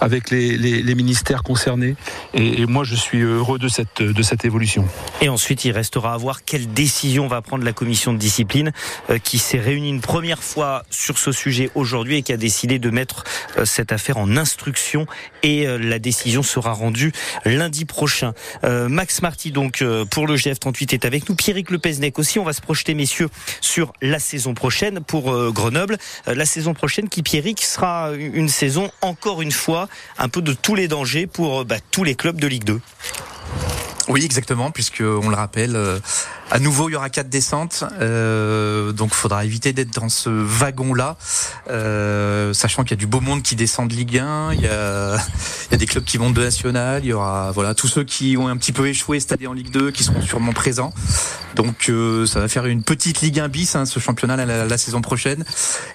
avec 0.00 0.30
les, 0.30 0.94
ministères 0.94 1.42
concernés. 1.42 1.96
Et, 2.34 2.62
et 2.62 2.66
moi, 2.66 2.84
je 2.84 2.94
suis 2.94 3.20
heureux 3.20 3.58
de 3.58 3.68
cette, 3.68 4.02
de 4.02 4.22
cette 4.22 4.44
évolution. 4.44 4.84
Et 5.20 5.28
ensuite, 5.28 5.64
il 5.64 5.72
restera 5.72 6.14
à 6.14 6.16
voir 6.16 6.44
quelle 6.44 6.72
décision 6.72 7.28
va 7.28 7.40
prendre 7.42 7.64
la 7.64 7.72
commission 7.72 8.12
de 8.12 8.18
discipline 8.18 8.72
euh, 9.10 9.18
qui 9.18 9.38
s'est 9.38 9.60
réunie 9.60 9.90
une 9.90 10.00
première 10.00 10.42
fois 10.42 10.84
sur 10.90 11.18
ce 11.18 11.32
sujet 11.32 11.70
aujourd'hui 11.74 12.16
et 12.16 12.22
qui 12.22 12.32
a 12.32 12.36
décidé 12.36 12.78
de 12.78 12.90
mettre 12.90 13.24
cette 13.64 13.92
affaire 13.92 14.07
en 14.16 14.36
instruction 14.36 15.06
et 15.42 15.66
euh, 15.66 15.78
la 15.78 15.98
décision 15.98 16.42
sera 16.42 16.72
rendue 16.72 17.12
lundi 17.44 17.84
prochain. 17.84 18.34
Euh, 18.64 18.88
Max 18.88 19.22
Marty, 19.22 19.50
donc, 19.50 19.82
euh, 19.82 20.04
pour 20.04 20.26
le 20.26 20.36
GF38 20.36 20.94
est 20.94 21.04
avec 21.04 21.28
nous. 21.28 21.34
Pierrick 21.34 21.70
Lepesnec 21.70 22.18
aussi. 22.18 22.38
On 22.38 22.44
va 22.44 22.52
se 22.52 22.60
projeter, 22.60 22.94
messieurs, 22.94 23.28
sur 23.60 23.92
la 24.00 24.18
saison 24.18 24.54
prochaine 24.54 25.00
pour 25.00 25.52
Grenoble. 25.52 25.98
La 26.26 26.46
saison 26.46 26.74
prochaine 26.74 27.08
qui, 27.08 27.22
Pierrick, 27.22 27.62
sera 27.62 28.12
une 28.14 28.48
saison, 28.48 28.90
encore 29.00 29.42
une 29.42 29.52
fois, 29.52 29.88
un 30.18 30.28
peu 30.28 30.42
de 30.42 30.52
tous 30.52 30.74
les 30.74 30.88
dangers 30.88 31.26
pour 31.26 31.64
bah, 31.64 31.76
tous 31.90 32.04
les 32.04 32.14
clubs 32.14 32.40
de 32.40 32.46
Ligue 32.46 32.64
2. 32.64 32.80
Oui, 34.08 34.24
exactement, 34.24 34.70
puisque 34.70 35.02
on 35.02 35.28
le 35.28 35.36
rappelle, 35.36 35.76
euh, 35.76 35.98
à 36.50 36.58
nouveau 36.58 36.88
il 36.88 36.92
y 36.92 36.96
aura 36.96 37.10
quatre 37.10 37.28
descentes, 37.28 37.84
euh, 38.00 38.92
donc 38.92 39.12
faudra 39.12 39.44
éviter 39.44 39.74
d'être 39.74 39.90
dans 39.90 40.08
ce 40.08 40.30
wagon-là, 40.30 41.18
euh, 41.68 42.54
sachant 42.54 42.84
qu'il 42.84 42.92
y 42.92 42.94
a 42.94 42.96
du 42.96 43.06
beau 43.06 43.20
monde 43.20 43.42
qui 43.42 43.54
descend 43.54 43.86
de 43.88 43.94
Ligue 43.94 44.18
1, 44.18 44.54
il 44.54 44.62
y 44.62 44.66
a, 44.66 45.16
y 45.70 45.74
a 45.74 45.76
des 45.76 45.86
clubs 45.86 46.04
qui 46.04 46.18
montent 46.18 46.34
de 46.34 46.42
National, 46.42 47.04
il 47.04 47.08
y 47.08 47.12
aura 47.12 47.52
voilà 47.52 47.74
tous 47.74 47.88
ceux 47.88 48.04
qui 48.04 48.36
ont 48.38 48.48
un 48.48 48.56
petit 48.56 48.72
peu 48.72 48.88
échoué 48.88 49.20
cette 49.20 49.32
année 49.32 49.46
en 49.46 49.52
Ligue 49.52 49.70
2 49.70 49.90
qui 49.90 50.04
seront 50.04 50.22
sûrement 50.22 50.52
présents. 50.52 50.94
Donc 51.54 51.88
euh, 51.88 52.24
ça 52.24 52.38
va 52.40 52.48
faire 52.48 52.66
une 52.66 52.84
petite 52.84 53.20
Ligue 53.20 53.40
1 53.40 53.48
bis, 53.48 53.74
hein, 53.74 53.84
ce 53.84 53.98
championnat 53.98 54.36
la, 54.36 54.78
saison 54.78 55.00
prochaine, 55.00 55.44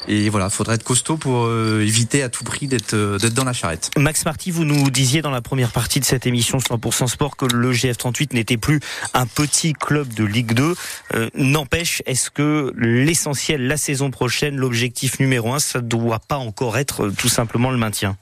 et 0.09 0.29
voilà, 0.29 0.49
faudra 0.49 0.75
être 0.75 0.83
costaud 0.83 1.15
pour 1.15 1.45
euh, 1.45 1.81
éviter 1.81 2.21
à 2.21 2.27
tout 2.27 2.43
prix 2.43 2.67
d'être 2.67 2.93
euh, 2.93 3.17
d'être 3.17 3.33
dans 3.33 3.45
la 3.45 3.53
charrette. 3.53 3.89
Max 3.97 4.25
Marty, 4.25 4.51
vous 4.51 4.65
nous 4.65 4.89
disiez 4.89 5.21
dans 5.21 5.31
la 5.31 5.41
première 5.41 5.71
partie 5.71 6.01
de 6.01 6.05
cette 6.05 6.27
émission 6.27 6.57
100% 6.57 7.07
Sport 7.07 7.37
que 7.37 7.45
le 7.45 7.71
GF38 8.03 8.33
n'était 8.33 8.57
plus 8.57 8.79
un 9.13 9.25
petit 9.25 9.73
club 9.73 10.13
de 10.13 10.23
Ligue 10.23 10.53
2. 10.53 10.75
Euh, 11.13 11.29
N'empêche, 11.35 12.01
est-ce 12.05 12.29
que 12.29 12.73
l'essentiel, 12.77 13.67
la 13.67 13.77
saison 13.77 14.11
prochaine, 14.11 14.55
l'objectif 14.55 15.19
numéro 15.19 15.53
un, 15.53 15.59
ça 15.59 15.81
doit 15.81 16.19
pas 16.19 16.37
encore 16.37 16.77
être 16.77 17.05
euh, 17.05 17.13
tout 17.17 17.29
simplement 17.29 17.71
le 17.71 17.77
maintien? 17.77 18.17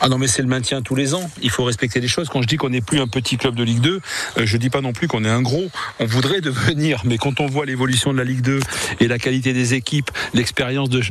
Ah 0.00 0.08
non, 0.08 0.18
mais 0.18 0.26
c'est 0.26 0.42
le 0.42 0.48
maintien 0.48 0.82
tous 0.82 0.94
les 0.94 1.14
ans. 1.14 1.30
Il 1.42 1.50
faut 1.50 1.64
respecter 1.64 2.00
les 2.00 2.08
choses. 2.08 2.28
Quand 2.28 2.42
je 2.42 2.46
dis 2.46 2.56
qu'on 2.56 2.70
n'est 2.70 2.80
plus 2.80 3.00
un 3.00 3.06
petit 3.06 3.36
club 3.36 3.54
de 3.54 3.62
Ligue 3.62 3.80
2, 3.80 4.00
euh, 4.38 4.46
je 4.46 4.56
dis 4.56 4.70
pas 4.70 4.80
non 4.80 4.92
plus 4.92 5.08
qu'on 5.08 5.24
est 5.24 5.30
un 5.30 5.42
gros. 5.42 5.70
On 6.00 6.06
voudrait 6.06 6.40
devenir, 6.42 7.02
mais 7.04 7.18
quand 7.18 7.40
on 7.40 7.46
voit 7.46 7.66
l'évolution 7.66 8.12
de 8.12 8.18
la 8.18 8.24
Ligue 8.24 8.42
2 8.42 8.60
et 9.00 9.08
la 9.08 9.18
qualité 9.18 9.52
des 9.52 9.74
équipes, 9.74 10.10
l'expérience 10.34 10.88
de, 10.88 11.02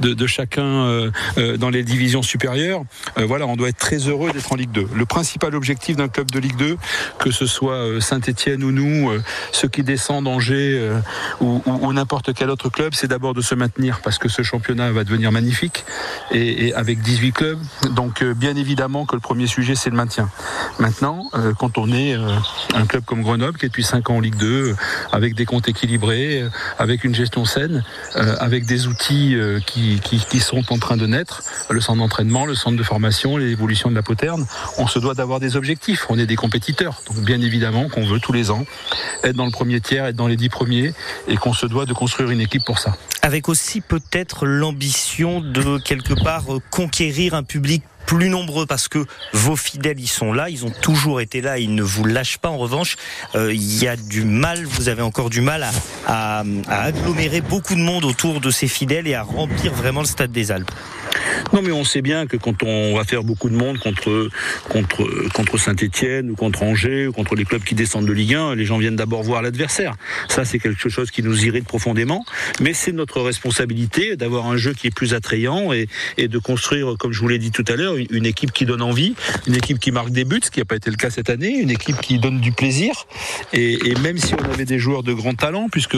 de, 0.00 0.14
de, 0.14 0.26
chacun 0.26 0.62
euh, 0.62 1.10
euh, 1.38 1.56
dans 1.56 1.70
les 1.70 1.82
divisions 1.82 2.22
supérieures, 2.22 2.82
voilà, 3.16 3.46
on 3.46 3.56
doit 3.56 3.68
être 3.68 3.78
très 3.78 3.98
heureux 3.98 4.32
d'être 4.32 4.52
en 4.52 4.56
Ligue 4.56 4.72
2. 4.72 4.88
Le 4.94 5.06
principal 5.06 5.54
objectif 5.54 5.96
d'un 5.96 6.08
club 6.08 6.30
de 6.30 6.38
Ligue 6.38 6.56
2, 6.56 6.76
que 7.18 7.30
ce 7.30 7.46
soit 7.46 8.00
Saint-Etienne 8.00 8.62
ou 8.62 8.72
nous, 8.72 9.10
ceux 9.52 9.68
qui 9.68 9.82
descendent 9.82 10.28
Angers 10.28 10.90
ou, 11.40 11.62
ou, 11.66 11.92
n'importe 11.92 12.34
quel 12.34 12.50
autre 12.50 12.68
club, 12.68 12.94
c'est 12.94 13.08
d'abord 13.08 13.34
de 13.34 13.40
se 13.40 13.54
maintenir 13.54 14.00
parce 14.02 14.18
que 14.18 14.28
ce 14.28 14.42
championnat 14.42 14.90
va 14.92 15.04
devenir 15.04 15.32
magnifique 15.32 15.84
et 16.32 16.74
avec 16.74 17.00
18 17.00 17.32
clubs. 17.32 17.58
Donc 17.94 18.22
euh, 18.22 18.34
bien 18.34 18.56
évidemment 18.56 19.06
que 19.06 19.14
le 19.14 19.20
premier 19.20 19.46
sujet 19.46 19.74
c'est 19.74 19.90
le 19.90 19.96
maintien. 19.96 20.28
Maintenant, 20.78 21.30
euh, 21.34 21.54
quand 21.58 21.78
on 21.78 21.90
est 21.90 22.14
euh, 22.14 22.36
un 22.74 22.84
club 22.84 23.04
comme 23.04 23.22
Grenoble 23.22 23.58
qui 23.58 23.64
est 23.64 23.68
depuis 23.68 23.84
5 23.84 24.10
ans 24.10 24.16
en 24.16 24.20
Ligue 24.20 24.36
2, 24.36 24.46
euh, 24.46 24.74
avec 25.10 25.34
des 25.34 25.46
comptes 25.46 25.68
équilibrés, 25.68 26.44
avec 26.78 27.04
une 27.04 27.14
gestion 27.14 27.44
saine, 27.44 27.84
avec 28.14 28.66
des 28.66 28.86
outils 28.86 29.36
qui, 29.66 30.00
qui, 30.00 30.40
sont 30.40 30.72
en 30.72 30.78
train 30.78 30.96
de 30.96 31.06
naître, 31.06 31.42
le 31.70 31.80
centre 31.80 31.98
d'entraînement, 31.98 32.44
le 32.44 32.54
centre 32.54 32.76
de 32.76 32.82
formation, 32.82 33.36
l'évolution 33.36 33.90
de 33.90 33.94
la 33.94 34.02
poterne, 34.02 34.46
on 34.78 34.86
se 34.86 34.98
doit 34.98 35.14
d'avoir 35.14 35.40
des 35.40 35.56
objectifs. 35.56 36.06
On 36.08 36.18
est 36.18 36.26
des 36.26 36.36
compétiteurs. 36.36 37.00
Donc 37.08 37.24
bien 37.24 37.40
évidemment 37.40 37.88
qu'on 37.88 38.04
veut 38.04 38.20
tous 38.20 38.32
les 38.32 38.50
ans 38.50 38.64
être 39.22 39.36
dans 39.36 39.46
le 39.46 39.50
premier 39.50 39.80
tiers, 39.80 40.06
être 40.06 40.16
dans 40.16 40.28
les 40.28 40.36
10 40.36 40.48
premiers 40.48 40.92
et 41.28 41.36
qu'on 41.36 41.52
se 41.52 41.66
doit 41.66 41.86
de 41.86 41.92
construire 41.92 42.30
une 42.30 42.40
équipe 42.40 42.64
pour 42.64 42.78
ça. 42.78 42.96
Avec 43.22 43.48
aussi 43.48 43.80
peut-être 43.80 44.46
l'ambition 44.46 45.40
de 45.40 45.78
quelque 45.78 46.14
part 46.14 46.44
conquérir 46.70 47.34
un 47.34 47.42
public 47.42 47.75
plus 48.06 48.28
nombreux 48.28 48.66
parce 48.66 48.88
que 48.88 49.04
vos 49.32 49.56
fidèles 49.56 50.00
ils 50.00 50.08
sont 50.08 50.32
là, 50.32 50.48
ils 50.48 50.64
ont 50.64 50.72
toujours 50.82 51.20
été 51.20 51.40
là, 51.40 51.58
ils 51.58 51.74
ne 51.74 51.82
vous 51.82 52.04
lâchent 52.04 52.38
pas. 52.38 52.48
En 52.48 52.56
revanche, 52.56 52.96
euh, 53.34 53.52
il 53.52 53.82
y 53.82 53.88
a 53.88 53.96
du 53.96 54.24
mal, 54.24 54.64
vous 54.64 54.88
avez 54.88 55.02
encore 55.02 55.30
du 55.30 55.40
mal 55.40 55.66
à, 56.06 56.44
agglomérer 56.68 57.40
beaucoup 57.40 57.74
de 57.74 57.80
monde 57.80 58.04
autour 58.04 58.40
de 58.40 58.50
ces 58.50 58.68
fidèles 58.68 59.08
et 59.08 59.14
à 59.14 59.22
remplir 59.22 59.74
vraiment 59.74 60.00
le 60.00 60.06
stade 60.06 60.32
des 60.32 60.52
Alpes. 60.52 60.70
Non, 61.52 61.62
mais 61.62 61.72
on 61.72 61.84
sait 61.84 62.02
bien 62.02 62.26
que 62.26 62.36
quand 62.36 62.62
on 62.62 62.96
va 62.96 63.04
faire 63.04 63.24
beaucoup 63.24 63.48
de 63.48 63.56
monde 63.56 63.78
contre 63.78 64.28
contre 64.68 65.28
contre 65.32 65.58
Saint-Étienne 65.58 66.30
ou 66.30 66.34
contre 66.34 66.62
Angers 66.62 67.08
ou 67.08 67.12
contre 67.12 67.34
les 67.34 67.44
clubs 67.44 67.62
qui 67.62 67.74
descendent 67.74 68.06
de 68.06 68.12
Ligue 68.12 68.34
1, 68.34 68.54
les 68.54 68.64
gens 68.64 68.78
viennent 68.78 68.96
d'abord 68.96 69.22
voir 69.22 69.42
l'adversaire. 69.42 69.94
Ça, 70.28 70.44
c'est 70.44 70.58
quelque 70.58 70.88
chose 70.88 71.10
qui 71.10 71.22
nous 71.22 71.44
irrite 71.44 71.66
profondément. 71.66 72.24
Mais 72.60 72.72
c'est 72.72 72.92
notre 72.92 73.20
responsabilité 73.20 74.16
d'avoir 74.16 74.46
un 74.46 74.56
jeu 74.56 74.72
qui 74.72 74.86
est 74.86 74.94
plus 74.94 75.14
attrayant 75.14 75.72
et 75.72 75.88
de 76.28 76.38
construire, 76.38 76.96
comme 76.98 77.12
je 77.12 77.20
vous 77.20 77.28
l'ai 77.28 77.38
dit 77.38 77.50
tout 77.50 77.64
à 77.68 77.76
l'heure, 77.76 77.95
une, 77.96 78.26
équipe 78.26 78.52
qui 78.52 78.66
donne 78.66 78.82
envie, 78.82 79.14
une 79.46 79.54
équipe 79.54 79.78
qui 79.78 79.92
marque 79.92 80.10
des 80.10 80.24
buts, 80.24 80.40
ce 80.42 80.50
qui 80.50 80.60
n'a 80.60 80.64
pas 80.64 80.76
été 80.76 80.90
le 80.90 80.96
cas 80.96 81.10
cette 81.10 81.30
année, 81.30 81.56
une 81.58 81.70
équipe 81.70 82.00
qui 82.00 82.18
donne 82.18 82.40
du 82.40 82.52
plaisir. 82.52 83.06
Et, 83.52 83.94
même 84.02 84.18
si 84.18 84.34
on 84.34 84.52
avait 84.52 84.64
des 84.64 84.78
joueurs 84.78 85.02
de 85.02 85.12
grand 85.12 85.34
talent, 85.34 85.68
puisque 85.70 85.96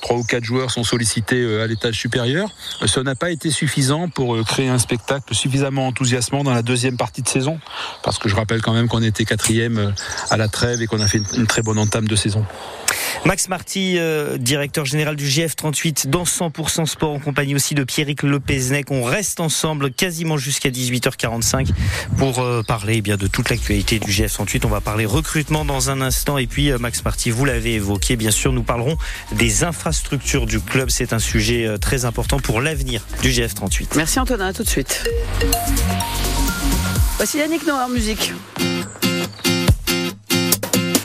trois 0.00 0.16
ou 0.16 0.24
quatre 0.24 0.44
joueurs 0.44 0.70
sont 0.70 0.84
sollicités 0.84 1.40
euh, 1.40 1.64
à 1.64 1.66
l'étage 1.66 1.98
supérieur, 1.98 2.50
ça 2.86 3.02
n'a 3.02 3.14
pas 3.14 3.30
été 3.30 3.50
suffisant 3.50 4.08
pour 4.08 4.34
euh, 4.34 4.44
créer 4.44 4.68
un 4.68 4.78
spectacle 4.78 5.34
suffisamment 5.34 5.86
enthousiasmant 5.86 6.44
dans 6.44 6.54
la 6.54 6.62
deuxième 6.62 6.96
partie 6.96 7.22
de 7.22 7.28
saison. 7.28 7.58
Parce 8.02 8.18
que 8.18 8.28
je 8.28 8.36
rappelle 8.36 8.62
quand 8.62 8.72
même 8.72 8.88
qu'on 8.88 9.02
était 9.02 9.24
quatrième 9.24 9.78
euh, 9.78 9.90
à 10.30 10.36
la 10.36 10.48
trêve 10.48 10.82
et 10.82 10.86
qu'on 10.86 11.00
a 11.00 11.08
fait 11.08 11.20
une 11.36 11.46
très 11.46 11.62
bonne 11.62 11.78
entame 11.78 12.06
de 12.06 12.16
saison. 12.16 12.44
Max 13.24 13.48
Marty, 13.48 13.98
euh, 13.98 14.36
directeur 14.36 14.84
général 14.84 15.14
du 15.14 15.26
GF38 15.26 16.08
dans 16.08 16.24
100% 16.24 16.86
Sport 16.86 17.12
en 17.12 17.18
compagnie 17.20 17.54
aussi 17.54 17.74
de 17.74 17.84
Pierrick 17.84 18.24
Lopeznek. 18.24 18.90
On 18.90 19.04
reste 19.04 19.38
ensemble 19.38 19.92
quasiment 19.92 20.36
jusqu'à 20.38 20.70
18h45 20.70 21.68
pour 22.16 22.40
euh, 22.40 22.62
parler 22.62 22.96
eh 22.96 23.00
bien 23.00 23.16
de 23.16 23.28
toute 23.28 23.48
l'actualité 23.48 24.00
du 24.00 24.10
GF38. 24.10 24.62
On 24.64 24.68
va 24.68 24.80
parler 24.80 25.06
recrutement 25.06 25.64
dans 25.64 25.90
un 25.90 26.00
instant 26.00 26.36
et 26.36 26.48
puis 26.48 26.72
euh, 26.72 26.78
Max 26.78 27.04
Marty, 27.04 27.30
vous 27.30 27.44
l'avez 27.44 27.74
évoqué, 27.74 28.16
bien 28.16 28.32
sûr, 28.32 28.52
nous 28.52 28.64
parlerons 28.64 28.96
des 29.32 29.62
infrastructures 29.62 30.46
du 30.46 30.60
club. 30.60 30.90
C'est 30.90 31.12
un 31.12 31.20
sujet 31.20 31.66
euh, 31.66 31.78
très 31.78 32.04
important 32.04 32.38
pour 32.40 32.60
l'avenir 32.60 33.02
du 33.22 33.30
GF38. 33.30 33.96
Merci 33.96 34.18
Antonin, 34.18 34.48
à 34.48 34.52
tout 34.52 34.64
de 34.64 34.68
suite. 34.68 35.04
Voici 37.18 37.38
Yannick 37.38 37.66
Noir, 37.66 37.88
musique. 37.88 38.32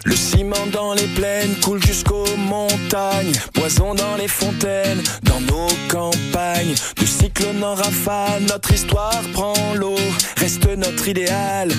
Le 0.07 0.15
ciment 0.15 0.67
dans 0.71 0.93
les 0.93 1.07
plaines 1.07 1.53
coule 1.61 1.83
jusqu'aux 1.85 2.37
montagnes. 2.37 3.33
Poison 3.53 3.93
dans 3.93 4.15
les 4.15 4.29
fontaines, 4.29 5.03
dans 5.23 5.41
nos 5.41 5.67
campagnes. 5.89 6.75
De 6.95 7.05
cyclone 7.05 7.61
en 7.61 7.75
rafale, 7.75 8.43
notre 8.47 8.71
histoire 8.71 9.21
prend 9.33 9.53
l'eau. 9.75 9.99
Reste 10.37 10.65
notre 10.77 11.09
idéal, 11.09 11.71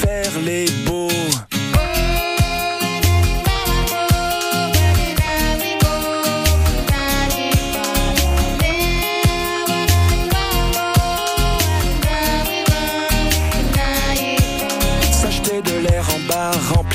faire 0.00 0.30
les 0.42 0.64
beaux. 0.86 1.10
S'acheter 15.12 15.60
de 15.60 15.86
l'air 15.86 16.06
en 16.14 16.20
bar, 16.26 16.54
remplir 16.74 16.84
la 16.84 16.85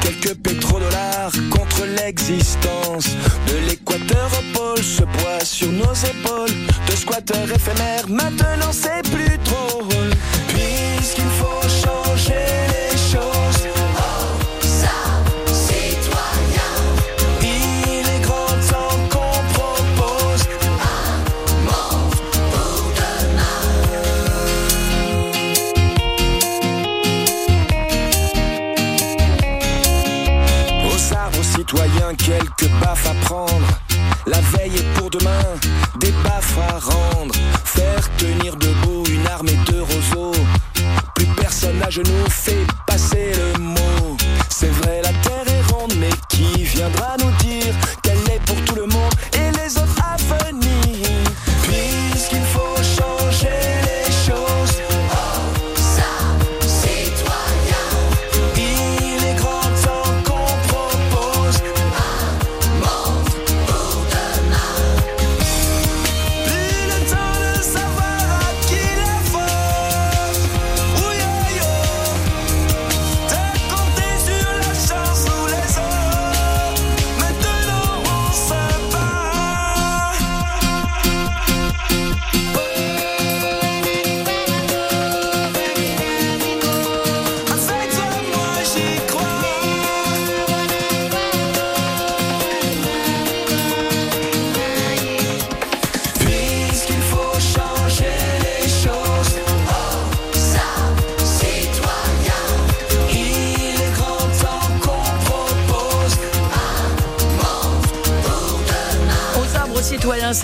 Quelques 0.00 0.34
pétrodollars 0.38 1.32
contre 1.50 1.84
l'existence. 1.96 3.06
De 3.46 3.56
l'équateur 3.68 4.30
au 4.38 4.58
pôle, 4.58 4.82
ce 4.82 5.02
poids 5.02 5.44
sur 5.44 5.70
nos 5.70 5.94
épaules. 5.94 6.54
De 6.86 6.92
squatteurs 6.96 7.50
éphémères, 7.50 8.08
maintenant 8.08 8.72
c'est 8.72 9.02
plus 9.10 9.33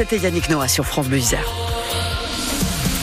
c'était 0.01 0.17
Yannick 0.17 0.49
Noah 0.49 0.67
sur 0.67 0.87
France 0.87 1.09
Bleu. 1.09 1.21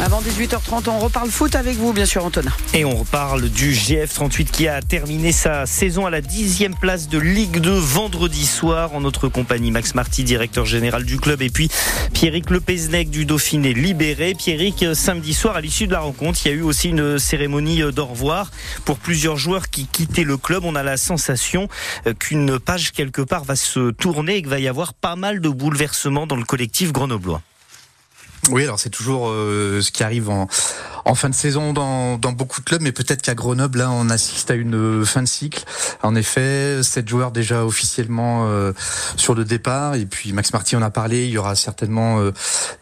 Avant 0.03 0.19
18h30, 0.19 0.89
on 0.89 0.97
reparle 0.97 1.29
foot 1.29 1.55
avec 1.55 1.75
vous, 1.75 1.93
bien 1.93 2.05
sûr, 2.05 2.25
Antonin. 2.25 2.51
Et 2.73 2.86
on 2.86 2.95
reparle 2.95 3.49
du 3.49 3.71
GF38 3.71 4.45
qui 4.45 4.67
a 4.67 4.81
terminé 4.81 5.31
sa 5.31 5.67
saison 5.67 6.07
à 6.07 6.10
la 6.10 6.21
dixième 6.21 6.73
place 6.75 7.07
de 7.07 7.19
Ligue 7.19 7.60
2 7.60 7.71
vendredi 7.71 8.47
soir. 8.47 8.95
En 8.95 9.01
notre 9.01 9.27
compagnie, 9.27 9.69
Max 9.69 9.93
Marty, 9.93 10.23
directeur 10.23 10.65
général 10.65 11.03
du 11.03 11.19
club, 11.19 11.43
et 11.43 11.51
puis 11.51 11.69
Pierrick 12.19 12.49
Lepesnec 12.49 13.12
du 13.12 13.25
Dauphiné 13.25 13.75
libéré. 13.75 14.34
Pierrick, 14.34 14.82
euh, 14.82 14.95
samedi 14.95 15.36
soir, 15.36 15.56
à 15.56 15.62
l'issue 15.62 15.86
de 15.86 15.91
la 15.91 15.99
rencontre, 15.99 16.39
il 16.43 16.47
y 16.47 16.51
a 16.51 16.58
eu 16.58 16.63
aussi 16.63 16.89
une 16.89 17.19
cérémonie 17.19 17.84
euh, 17.84 17.91
d'au 17.91 18.08
revoir 18.08 18.49
pour 18.86 18.97
plusieurs 18.97 19.38
joueurs 19.38 19.69
qui 19.69 19.86
quittaient 19.86 20.23
le 20.23 20.36
club. 20.36 20.63
On 20.65 20.73
a 20.73 20.82
la 20.82 20.97
sensation 20.97 21.69
euh, 22.08 22.15
qu'une 22.15 22.58
page 22.58 22.91
quelque 22.91 23.21
part 23.21 23.43
va 23.43 23.56
se 23.56 23.91
tourner 23.91 24.38
et 24.38 24.41
qu'il 24.41 24.49
va 24.49 24.60
y 24.60 24.67
avoir 24.67 24.95
pas 24.95 25.15
mal 25.15 25.41
de 25.41 25.49
bouleversements 25.49 26.25
dans 26.25 26.38
le 26.38 26.43
collectif 26.43 26.91
grenoblois. 26.91 27.43
Oui, 28.49 28.63
alors 28.63 28.80
c'est 28.80 28.89
toujours 28.89 29.30
euh, 29.30 29.82
ce 29.82 29.91
qui 29.91 30.03
arrive 30.03 30.30
en, 30.30 30.47
en 31.07 31.15
fin 31.15 31.29
de 31.29 31.35
saison 31.35 31.71
dans, 31.71 32.17
dans 32.17 32.33
beaucoup 32.33 32.59
de 32.59 32.65
clubs, 32.65 32.81
mais 32.81 32.91
peut-être 32.91 33.21
qu'à 33.21 33.33
Grenoble, 33.33 33.79
là, 33.79 33.89
on 33.91 34.09
assiste 34.09 34.51
à 34.51 34.55
une 34.55 34.75
euh, 34.75 35.05
fin 35.05 35.21
de 35.21 35.27
cycle. 35.27 35.63
En 36.03 36.15
effet, 36.15 36.83
sept 36.83 37.07
joueurs 37.07 37.31
déjà 37.31 37.65
officiellement 37.65 38.47
euh, 38.47 38.73
sur 39.15 39.33
le 39.33 39.45
départ, 39.45 39.95
et 39.95 40.05
puis 40.05 40.33
Max 40.33 40.51
Marty 40.51 40.75
en 40.75 40.81
a 40.81 40.89
parlé. 40.89 41.25
Il 41.25 41.31
y 41.31 41.37
aura 41.37 41.55
certainement 41.55 42.19
euh, 42.19 42.31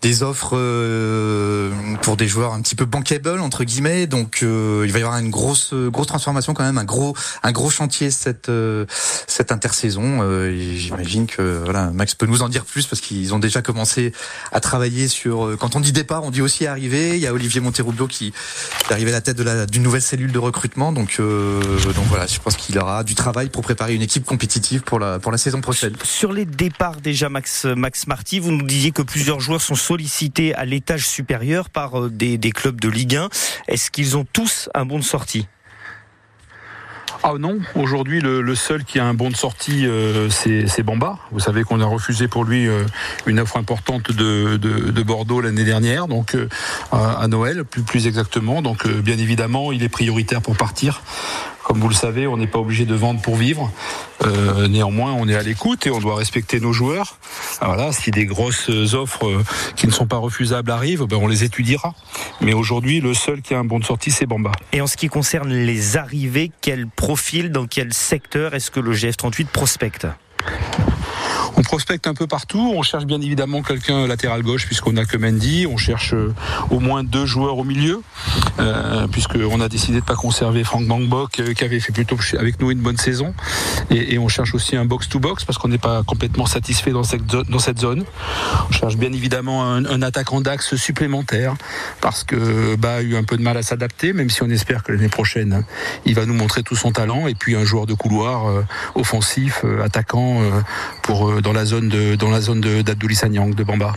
des 0.01 0.23
offres 0.23 0.57
euh, 0.57 1.71
pour 2.01 2.17
des 2.17 2.27
joueurs 2.27 2.53
un 2.53 2.61
petit 2.61 2.75
peu 2.75 2.85
bankable 2.85 3.39
entre 3.39 3.63
guillemets. 3.63 4.07
Donc, 4.07 4.39
euh, 4.41 4.83
il 4.85 4.91
va 4.91 4.99
y 4.99 5.03
avoir 5.03 5.19
une 5.19 5.29
grosse 5.29 5.73
grosse 5.73 6.07
transformation 6.07 6.53
quand 6.55 6.63
même, 6.63 6.79
un 6.79 6.83
gros 6.83 7.15
un 7.43 7.51
gros 7.51 7.69
chantier 7.69 8.09
cette 8.09 8.49
euh, 8.49 8.85
cette 9.27 9.51
intersaison. 9.51 10.23
Et 10.49 10.77
J'imagine 10.77 11.27
que 11.27 11.61
voilà, 11.63 11.91
Max 11.91 12.15
peut 12.15 12.25
nous 12.25 12.41
en 12.41 12.49
dire 12.49 12.65
plus 12.65 12.87
parce 12.87 13.01
qu'ils 13.01 13.33
ont 13.35 13.39
déjà 13.39 13.61
commencé 13.61 14.13
à 14.51 14.59
travailler 14.59 15.07
sur. 15.07 15.55
Quand 15.59 15.75
on 15.75 15.79
dit 15.79 15.91
départ, 15.91 16.23
on 16.23 16.31
dit 16.31 16.41
aussi 16.41 16.65
arriver. 16.65 17.15
Il 17.15 17.21
y 17.21 17.27
a 17.27 17.33
Olivier 17.33 17.61
Monteroublo 17.61 18.07
qui 18.07 18.14
est 18.21 18.91
arrivé 18.91 19.11
à 19.11 19.13
la 19.13 19.21
tête 19.21 19.41
d'une 19.69 19.83
nouvelle 19.83 20.01
cellule 20.01 20.31
de 20.31 20.39
recrutement. 20.39 20.91
Donc 20.91 21.17
euh, 21.19 21.61
donc 21.93 22.05
voilà, 22.05 22.27
je 22.27 22.39
pense 22.39 22.55
qu'il 22.55 22.77
aura 22.79 23.03
du 23.03 23.15
travail 23.15 23.49
pour 23.49 23.61
préparer 23.61 23.95
une 23.95 24.01
équipe 24.01 24.25
compétitive 24.25 24.81
pour 24.81 24.99
la 24.99 25.19
pour 25.19 25.31
la 25.31 25.37
saison 25.37 25.61
prochaine. 25.61 25.93
Sur 26.03 26.33
les 26.33 26.45
départs 26.45 27.01
déjà, 27.01 27.29
Max, 27.29 27.65
Max 27.65 28.07
Marty, 28.07 28.39
vous 28.39 28.51
nous 28.51 28.65
disiez 28.65 28.91
que 28.91 29.01
plusieurs 29.01 29.39
joueurs 29.39 29.61
sont 29.61 29.75
sollicités 29.75 30.55
à 30.55 30.65
l'étage 30.65 31.07
supérieur 31.07 31.69
par 31.69 31.99
euh, 31.99 32.09
des, 32.09 32.37
des 32.37 32.51
clubs 32.51 32.79
de 32.79 32.89
Ligue 32.89 33.15
1. 33.15 33.29
Est-ce 33.67 33.91
qu'ils 33.91 34.17
ont 34.17 34.25
tous 34.31 34.69
un 34.73 34.85
bon 34.85 34.99
de 34.99 35.03
sortie? 35.03 35.47
Ah 37.23 37.33
non, 37.39 37.59
aujourd'hui 37.75 38.21
le, 38.21 38.55
seul 38.55 38.83
qui 38.83 38.99
a 38.99 39.05
un 39.05 39.13
bon 39.13 39.29
de 39.29 39.35
sortie, 39.35 39.85
euh, 39.85 40.29
c'est 40.29 40.83
Bamba. 40.83 41.17
Vous 41.31 41.39
savez 41.39 41.63
qu'on 41.63 41.81
a 41.81 41.85
refusé 41.85 42.27
pour 42.27 42.45
lui 42.45 42.67
euh, 42.67 42.83
une 43.25 43.39
offre 43.39 43.57
importante 43.57 44.11
de, 44.11 44.57
de, 44.57 44.91
de 44.91 45.03
Bordeaux 45.03 45.41
l'année 45.41 45.63
dernière, 45.63 46.07
donc 46.07 46.35
euh, 46.35 46.47
à 46.91 47.27
Noël, 47.27 47.63
plus, 47.65 47.81
plus 47.81 48.07
exactement. 48.07 48.61
Donc 48.61 48.87
bien 48.87 49.17
évidemment, 49.17 49.71
il 49.71 49.83
est 49.83 49.89
prioritaire 49.89 50.41
pour 50.41 50.55
partir. 50.55 51.01
Comme 51.65 51.79
vous 51.79 51.89
le 51.89 51.95
savez, 51.95 52.27
on 52.27 52.37
n'est 52.37 52.45
pas 52.45 52.59
obligé 52.59 52.85
de 52.85 52.93
vendre 52.93 53.21
pour 53.21 53.37
vivre. 53.37 53.71
Euh, 54.23 54.67
néanmoins, 54.67 55.13
on 55.13 55.27
est 55.27 55.35
à 55.35 55.41
l'écoute 55.41 55.87
et 55.87 55.89
on 55.89 55.99
doit 55.99 56.15
respecter 56.15 56.59
nos 56.59 56.71
joueurs. 56.73 57.17
Ah, 57.59 57.65
Voilà, 57.65 57.91
si 57.91 58.11
des 58.11 58.27
grosses 58.27 58.69
offres 58.93 59.25
euh, 59.25 59.43
qui 59.75 59.87
ne 59.87 59.91
sont 59.91 60.05
pas 60.05 60.17
refusables 60.17 60.69
arrivent, 60.69 61.05
ben 61.05 61.17
on 61.19 61.27
les 61.27 61.43
étudiera. 61.43 61.95
Mais 62.39 62.53
aujourd'hui, 62.53 63.01
le 63.01 63.15
seul 63.15 63.41
qui 63.41 63.55
a 63.55 63.59
un 63.59 63.63
bon 63.63 63.79
de 63.79 63.83
sortie, 63.83 64.11
c'est 64.11 64.27
Bamba. 64.27 64.51
Et 64.73 64.81
en 64.81 64.85
ce 64.85 64.95
qui 64.95 65.07
concerne 65.07 65.51
les 65.51 65.97
arrivées, 65.97 66.51
quel 66.61 66.85
profil, 66.87 67.51
dans 67.51 67.65
quel 67.65 67.93
secteur 67.93 68.53
est-ce 68.53 68.69
que 68.69 68.79
le 68.79 68.93
GF38 68.93 69.47
prospecte? 69.47 70.05
On 71.57 71.61
prospecte 71.61 72.07
un 72.07 72.13
peu 72.13 72.27
partout. 72.27 72.73
On 72.75 72.81
cherche 72.81 73.05
bien 73.05 73.21
évidemment 73.21 73.61
quelqu'un 73.61 74.07
latéral 74.07 74.43
gauche 74.43 74.65
puisqu'on 74.65 74.93
n'a 74.93 75.05
que 75.05 75.17
Mendy. 75.17 75.67
On 75.69 75.77
cherche 75.77 76.13
euh, 76.13 76.33
au 76.69 76.79
moins 76.79 77.03
deux 77.03 77.25
joueurs 77.25 77.57
au 77.57 77.63
milieu 77.63 78.01
euh, 78.59 79.07
puisqu'on 79.07 79.61
a 79.61 79.69
décidé 79.69 79.99
de 79.99 80.05
pas 80.05 80.15
conserver 80.15 80.63
Franck 80.63 80.85
Bangbok 80.85 81.53
qui 81.53 81.63
avait 81.63 81.79
fait 81.79 81.93
plutôt 81.93 82.17
avec 82.37 82.59
nous 82.59 82.71
une 82.71 82.81
bonne 82.81 82.97
saison. 82.97 83.33
Et, 83.89 84.17
on 84.17 84.27
cherche 84.27 84.55
aussi 84.55 84.75
un 84.75 84.85
box-to-box 84.85 85.43
parce 85.43 85.57
qu'on 85.57 85.67
n'est 85.67 85.77
pas 85.77 86.01
complètement 86.03 86.45
satisfait 86.45 86.91
dans 86.91 87.03
cette, 87.03 87.79
zone. 87.79 88.03
On 88.69 88.71
cherche 88.71 88.95
bien 88.95 89.11
évidemment 89.11 89.65
un, 89.73 90.01
attaquant 90.01 90.41
d'axe 90.41 90.75
supplémentaire 90.75 91.55
parce 92.01 92.23
que 92.23 92.75
bah, 92.75 92.95
a 92.95 93.01
eu 93.01 93.15
un 93.15 93.23
peu 93.23 93.37
de 93.37 93.41
mal 93.41 93.57
à 93.57 93.63
s'adapter, 93.63 94.13
même 94.13 94.29
si 94.29 94.41
on 94.41 94.49
espère 94.49 94.83
que 94.83 94.91
l'année 94.91 95.09
prochaine 95.09 95.63
il 96.05 96.15
va 96.15 96.25
nous 96.25 96.33
montrer 96.33 96.63
tout 96.63 96.75
son 96.75 96.91
talent. 96.91 97.27
Et 97.27 97.35
puis 97.35 97.55
un 97.55 97.63
joueur 97.63 97.85
de 97.85 97.93
couloir 97.93 98.47
euh, 98.47 98.63
offensif, 98.95 99.61
euh, 99.63 99.83
attaquant 99.83 100.41
euh, 100.41 100.61
pour 101.03 101.41
dans 101.45 101.53
la 101.53 101.63
zone 101.63 101.89
de 101.89 102.15
dans 102.15 102.31
d'Abdouli 102.81 103.15
Sanyang 103.15 103.53
de 103.53 103.63
Bamba. 103.63 103.93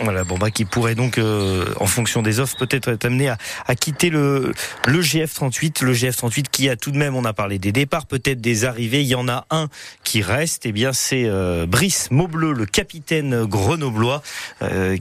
Voilà, 0.00 0.24
Bamba 0.24 0.50
qui 0.50 0.64
pourrait 0.64 0.94
donc, 0.94 1.18
en 1.18 1.86
fonction 1.86 2.22
des 2.22 2.40
offres, 2.40 2.56
peut-être 2.56 2.88
être 2.88 3.04
amené 3.04 3.28
à, 3.28 3.74
quitter 3.74 4.10
le, 4.10 4.52
le 4.86 5.00
GF38. 5.00 5.84
Le 5.84 5.92
GF38 5.92 6.46
qui 6.50 6.68
a 6.68 6.76
tout 6.76 6.90
de 6.90 6.98
même, 6.98 7.16
on 7.16 7.24
a 7.24 7.32
parlé 7.32 7.58
des 7.58 7.72
départs, 7.72 8.06
peut-être 8.06 8.40
des 8.40 8.64
arrivées. 8.64 9.02
Il 9.02 9.08
y 9.08 9.14
en 9.14 9.28
a 9.28 9.46
un 9.50 9.68
qui 10.04 10.22
reste. 10.22 10.66
Et 10.66 10.70
eh 10.70 10.72
bien, 10.72 10.92
c'est 10.92 11.28
Brice 11.66 12.10
Maubleu, 12.10 12.52
le 12.52 12.66
capitaine 12.66 13.44
grenoblois, 13.44 14.22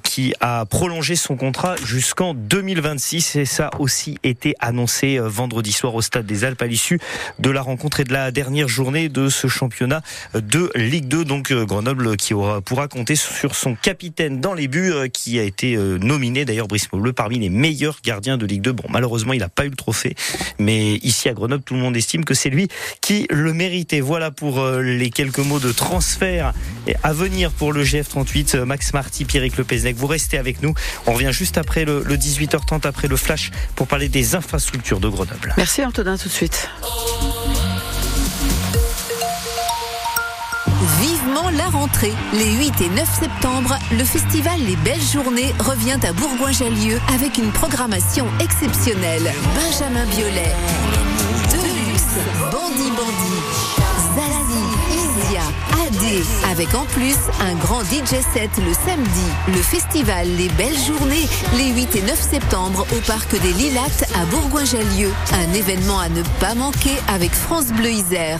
qui 0.03 0.33
a 0.39 0.65
prolongé 0.65 1.15
son 1.15 1.37
contrat 1.37 1.75
jusqu'en 1.83 2.33
2026. 2.33 3.35
Et 3.37 3.45
ça 3.45 3.67
a 3.67 3.79
aussi 3.79 4.17
été 4.23 4.55
annoncé 4.59 5.19
vendredi 5.19 5.71
soir 5.71 5.95
au 5.95 6.01
Stade 6.01 6.25
des 6.25 6.43
Alpes 6.43 6.61
à 6.61 6.67
l'issue 6.67 6.99
de 7.39 7.49
la 7.49 7.61
rencontre 7.61 7.99
et 7.99 8.03
de 8.03 8.13
la 8.13 8.31
dernière 8.31 8.67
journée 8.67 9.09
de 9.09 9.29
ce 9.29 9.47
championnat 9.47 10.01
de 10.33 10.71
Ligue 10.75 11.07
2. 11.07 11.25
Donc 11.25 11.51
euh, 11.51 11.65
Grenoble 11.65 12.17
qui 12.17 12.33
aura, 12.33 12.61
pourra 12.61 12.87
compter 12.87 13.15
sur 13.15 13.55
son 13.55 13.75
capitaine 13.75 14.39
dans 14.41 14.53
les 14.53 14.67
buts 14.67 14.88
euh, 14.91 15.07
qui 15.07 15.39
a 15.39 15.43
été 15.43 15.75
euh, 15.75 15.97
nominé 15.97 16.45
d'ailleurs 16.45 16.67
Brice 16.67 16.87
Bleu 16.91 17.13
parmi 17.13 17.39
les 17.39 17.49
meilleurs 17.49 17.99
gardiens 18.03 18.37
de 18.37 18.45
Ligue 18.45 18.61
2. 18.61 18.71
Bon 18.71 18.85
malheureusement 18.89 19.33
il 19.33 19.39
n'a 19.39 19.49
pas 19.49 19.65
eu 19.65 19.69
le 19.69 19.75
trophée 19.75 20.15
mais 20.57 20.95
ici 20.95 21.29
à 21.29 21.33
Grenoble 21.33 21.63
tout 21.63 21.73
le 21.73 21.79
monde 21.79 21.95
estime 21.95 22.25
que 22.25 22.33
c'est 22.33 22.49
lui 22.49 22.67
qui 23.01 23.27
le 23.29 23.53
méritait. 23.53 24.01
Voilà 24.01 24.31
pour 24.31 24.65
les 24.67 25.09
quelques 25.09 25.39
mots 25.39 25.59
de 25.59 25.71
transfert 25.71 26.53
à 27.03 27.13
venir 27.13 27.51
pour 27.51 27.73
le 27.73 27.83
GF38. 27.83 28.63
Max 28.63 28.93
Marty, 28.93 29.25
Pierrick 29.25 29.57
Lepezec, 29.57 29.95
vous 29.95 30.07
restez 30.07 30.37
avec 30.37 30.61
nous. 30.61 30.73
On 31.05 31.13
revient 31.13 31.31
juste 31.31 31.57
après 31.57 31.85
le 31.85 32.03
18h30 32.03 32.87
après 32.87 33.07
le 33.07 33.17
flash 33.17 33.51
pour 33.75 33.87
parler 33.87 34.09
des 34.09 34.35
infrastructures 34.35 34.99
de 34.99 35.07
Grenoble. 35.07 35.53
Merci 35.57 35.83
Antonin 35.83 36.17
tout 36.17 36.27
de 36.27 36.33
suite. 36.33 36.69
La 41.57 41.65
rentrée. 41.65 42.13
Les 42.33 42.51
8 42.57 42.81
et 42.81 42.89
9 42.89 43.19
septembre, 43.21 43.75
le 43.91 44.03
festival 44.03 44.59
Les 44.59 44.75
Belles 44.75 45.01
Journées 45.01 45.51
revient 45.57 45.97
à 46.03 46.13
Bourgoin-Jallieu 46.13 46.99
avec 47.15 47.39
une 47.39 47.51
programmation 47.51 48.27
exceptionnelle. 48.39 49.31
Benjamin 49.55 50.05
Biolay, 50.05 50.53
Deluxe, 51.49 52.19
Bandi 52.51 52.91
Bandi, 52.91 53.35
Zazie, 54.15 54.69
Isia, 54.93 55.41
AD, 55.87 56.51
avec 56.51 56.75
en 56.75 56.85
plus 56.85 57.17
un 57.41 57.55
grand 57.55 57.81
DJ 57.81 58.21
set 58.31 58.51
le 58.57 58.73
samedi. 58.85 59.25
Le 59.47 59.61
festival 59.63 60.27
Les 60.37 60.49
Belles 60.49 60.77
Journées, 60.77 61.27
les 61.57 61.69
8 61.73 61.95
et 61.95 62.01
9 62.03 62.29
septembre 62.29 62.85
au 62.95 63.01
Parc 63.07 63.31
des 63.41 63.53
Lilates 63.53 64.05
à 64.13 64.25
Bourgoin-Jallieu. 64.25 65.11
Un 65.33 65.53
événement 65.53 65.99
à 65.99 66.09
ne 66.09 66.21
pas 66.39 66.53
manquer 66.53 66.97
avec 67.07 67.31
France 67.31 67.67
Bleu 67.67 67.89
Isère. 67.89 68.39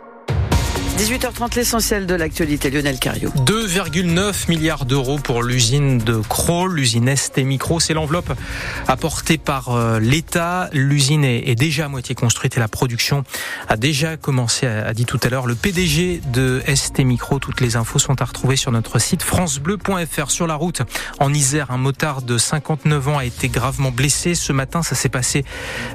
18h30, 1.01 1.55
l'essentiel 1.55 2.05
de 2.05 2.13
l'actualité. 2.13 2.69
Lionel 2.69 2.99
Cario. 2.99 3.31
2,9 3.47 4.47
milliards 4.49 4.85
d'euros 4.85 5.17
pour 5.17 5.41
l'usine 5.41 5.97
de 5.97 6.21
Kroll, 6.29 6.75
l'usine 6.75 7.15
ST 7.15 7.39
Micro. 7.39 7.79
C'est 7.79 7.95
l'enveloppe 7.95 8.31
apportée 8.87 9.39
par 9.39 9.69
euh, 9.69 9.99
l'État. 9.99 10.69
L'usine 10.73 11.23
est 11.25 11.55
déjà 11.55 11.85
à 11.85 11.87
moitié 11.87 12.13
construite 12.13 12.55
et 12.55 12.59
la 12.59 12.67
production 12.67 13.23
a 13.67 13.77
déjà 13.77 14.15
commencé, 14.15 14.67
a 14.67 14.93
dit 14.93 15.05
tout 15.05 15.19
à 15.23 15.29
l'heure 15.29 15.47
le 15.47 15.55
PDG 15.55 16.21
de 16.31 16.61
ST 16.71 16.99
Micro. 16.99 17.39
Toutes 17.39 17.61
les 17.61 17.77
infos 17.77 17.97
sont 17.97 18.21
à 18.21 18.25
retrouver 18.25 18.55
sur 18.55 18.71
notre 18.71 18.99
site 18.99 19.23
francebleu.fr. 19.23 20.29
Sur 20.29 20.45
la 20.45 20.53
route, 20.53 20.83
en 21.19 21.33
Isère, 21.33 21.71
un 21.71 21.77
motard 21.77 22.21
de 22.21 22.37
59 22.37 23.07
ans 23.07 23.17
a 23.17 23.25
été 23.25 23.49
gravement 23.49 23.89
blessé. 23.89 24.35
Ce 24.35 24.53
matin, 24.53 24.83
ça 24.83 24.93
s'est 24.93 25.09
passé 25.09 25.45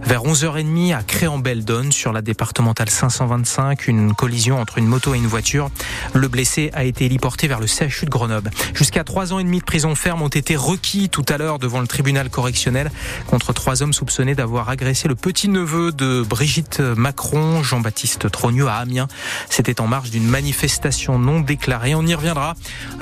vers 0.02 0.24
11h30 0.24 0.96
à 0.96 1.04
Créan-Beldon 1.04 1.92
sur 1.92 2.12
la 2.12 2.22
départementale 2.22 2.90
525. 2.90 3.86
Une 3.86 4.12
collision 4.12 4.58
entre 4.58 4.78
une 4.78 4.95
moto 4.96 5.12
une 5.12 5.26
voiture. 5.26 5.68
Le 6.14 6.26
blessé 6.26 6.70
a 6.72 6.84
été 6.84 7.04
héliporté 7.04 7.48
vers 7.48 7.60
le 7.60 7.66
CHU 7.66 8.06
de 8.06 8.10
Grenoble. 8.10 8.50
Jusqu'à 8.72 9.04
trois 9.04 9.34
ans 9.34 9.38
et 9.38 9.44
demi 9.44 9.58
de 9.58 9.64
prison 9.64 9.94
ferme 9.94 10.22
ont 10.22 10.28
été 10.28 10.56
requis 10.56 11.10
tout 11.10 11.24
à 11.28 11.36
l'heure 11.36 11.58
devant 11.58 11.80
le 11.82 11.86
tribunal 11.86 12.30
correctionnel 12.30 12.90
contre 13.26 13.52
trois 13.52 13.82
hommes 13.82 13.92
soupçonnés 13.92 14.34
d'avoir 14.34 14.70
agressé 14.70 15.06
le 15.06 15.14
petit-neveu 15.14 15.92
de 15.92 16.22
Brigitte 16.26 16.80
Macron, 16.80 17.62
Jean-Baptiste 17.62 18.30
Trogneux 18.30 18.68
à 18.68 18.76
Amiens. 18.76 19.06
C'était 19.50 19.82
en 19.82 19.86
marge 19.86 20.10
d'une 20.10 20.26
manifestation 20.26 21.18
non 21.18 21.40
déclarée. 21.40 21.94
On 21.94 22.06
y 22.06 22.14
reviendra 22.14 22.54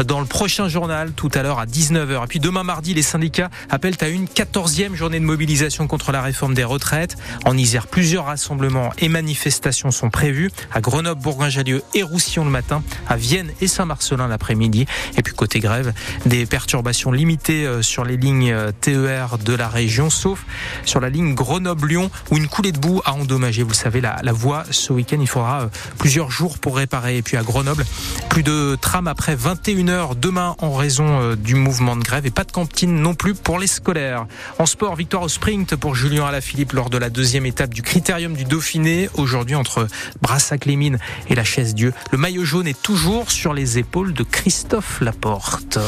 dans 0.04 0.18
le 0.18 0.26
prochain 0.26 0.66
journal 0.66 1.12
tout 1.12 1.30
à 1.33 1.44
l'heure 1.44 1.61
à 1.61 1.66
19h. 1.66 2.24
Et 2.24 2.26
puis 2.26 2.40
demain 2.40 2.64
mardi, 2.64 2.92
les 2.92 3.02
syndicats 3.02 3.50
appellent 3.70 3.98
à 4.00 4.09
une 4.09 4.26
quatorzième 4.26 4.96
journée 4.96 5.20
de 5.20 5.24
mobilisation 5.24 5.87
contre 5.87 6.11
la 6.11 6.22
réforme 6.22 6.54
des 6.54 6.64
retraites. 6.64 7.16
En 7.44 7.57
Isère, 7.57 7.87
plusieurs 7.87 8.24
rassemblements 8.24 8.92
et 8.98 9.09
manifestations 9.09 9.92
sont 9.92 10.11
prévus 10.11 10.50
à 10.72 10.80
Grenoble, 10.80 11.22
Bourgoin-Jallieu 11.22 11.83
et 11.94 12.02
Roussillon 12.02 12.44
le 12.44 12.50
matin, 12.50 12.82
à 13.08 13.16
Vienne 13.16 13.50
et 13.60 13.66
Saint-Marcelin 13.66 14.28
l'après-midi. 14.28 14.86
Et 15.16 15.22
puis 15.22 15.34
côté 15.34 15.60
grève, 15.60 15.92
des 16.26 16.46
perturbations 16.46 17.12
limitées 17.12 17.66
euh, 17.66 17.82
sur 17.82 18.04
les 18.04 18.16
lignes 18.16 18.52
euh, 18.52 18.72
TER 18.80 19.38
de 19.38 19.54
la 19.54 19.68
région, 19.68 20.10
sauf 20.10 20.44
sur 20.84 21.00
la 21.00 21.08
ligne 21.08 21.34
Grenoble-Lyon 21.34 22.10
où 22.30 22.36
une 22.36 22.48
coulée 22.48 22.72
de 22.72 22.78
boue 22.78 23.00
a 23.04 23.12
endommagé, 23.12 23.62
vous 23.62 23.70
le 23.70 23.74
savez, 23.74 24.00
la, 24.00 24.20
la 24.22 24.32
voie 24.32 24.64
ce 24.70 24.92
week-end. 24.92 25.18
Il 25.20 25.28
faudra 25.28 25.62
euh, 25.62 25.66
plusieurs 25.98 26.30
jours 26.30 26.58
pour 26.58 26.76
réparer. 26.76 27.18
Et 27.18 27.22
puis 27.22 27.36
à 27.36 27.42
Grenoble, 27.42 27.84
plus 28.28 28.42
de 28.42 28.76
tram 28.80 29.06
après 29.08 29.36
21h 29.36 30.18
demain 30.18 30.56
en 30.58 30.74
raison 30.74 31.34
du 31.34 31.54
mouvement 31.54 31.96
de 31.96 32.02
grève 32.02 32.26
et 32.26 32.30
pas 32.30 32.44
de 32.44 32.52
cantine 32.52 32.94
non 33.00 33.14
plus 33.14 33.34
pour 33.34 33.58
les 33.58 33.66
scolaires. 33.66 34.26
En 34.58 34.66
sport, 34.66 34.96
victoire 34.96 35.22
au 35.22 35.28
sprint 35.28 35.76
pour 35.76 35.94
Julien 35.94 36.26
Alaphilippe 36.26 36.72
lors 36.72 36.90
de 36.90 36.98
la 36.98 37.10
deuxième 37.10 37.46
étape 37.46 37.72
du 37.72 37.82
Critérium 37.82 38.34
du 38.34 38.44
Dauphiné. 38.44 39.08
Aujourd'hui 39.14 39.54
entre 39.54 39.86
Brassac-les-Mines 40.20 40.98
et 41.28 41.34
la 41.34 41.44
Chaise 41.44 41.63
Dieu. 41.72 41.94
Le 42.11 42.18
maillot 42.18 42.44
jaune 42.44 42.66
est 42.66 42.83
toujours 42.83 43.31
sur 43.31 43.55
les 43.55 43.79
épaules 43.79 44.12
de 44.12 44.24
Christophe 44.24 45.00
Laporte. 45.00 45.79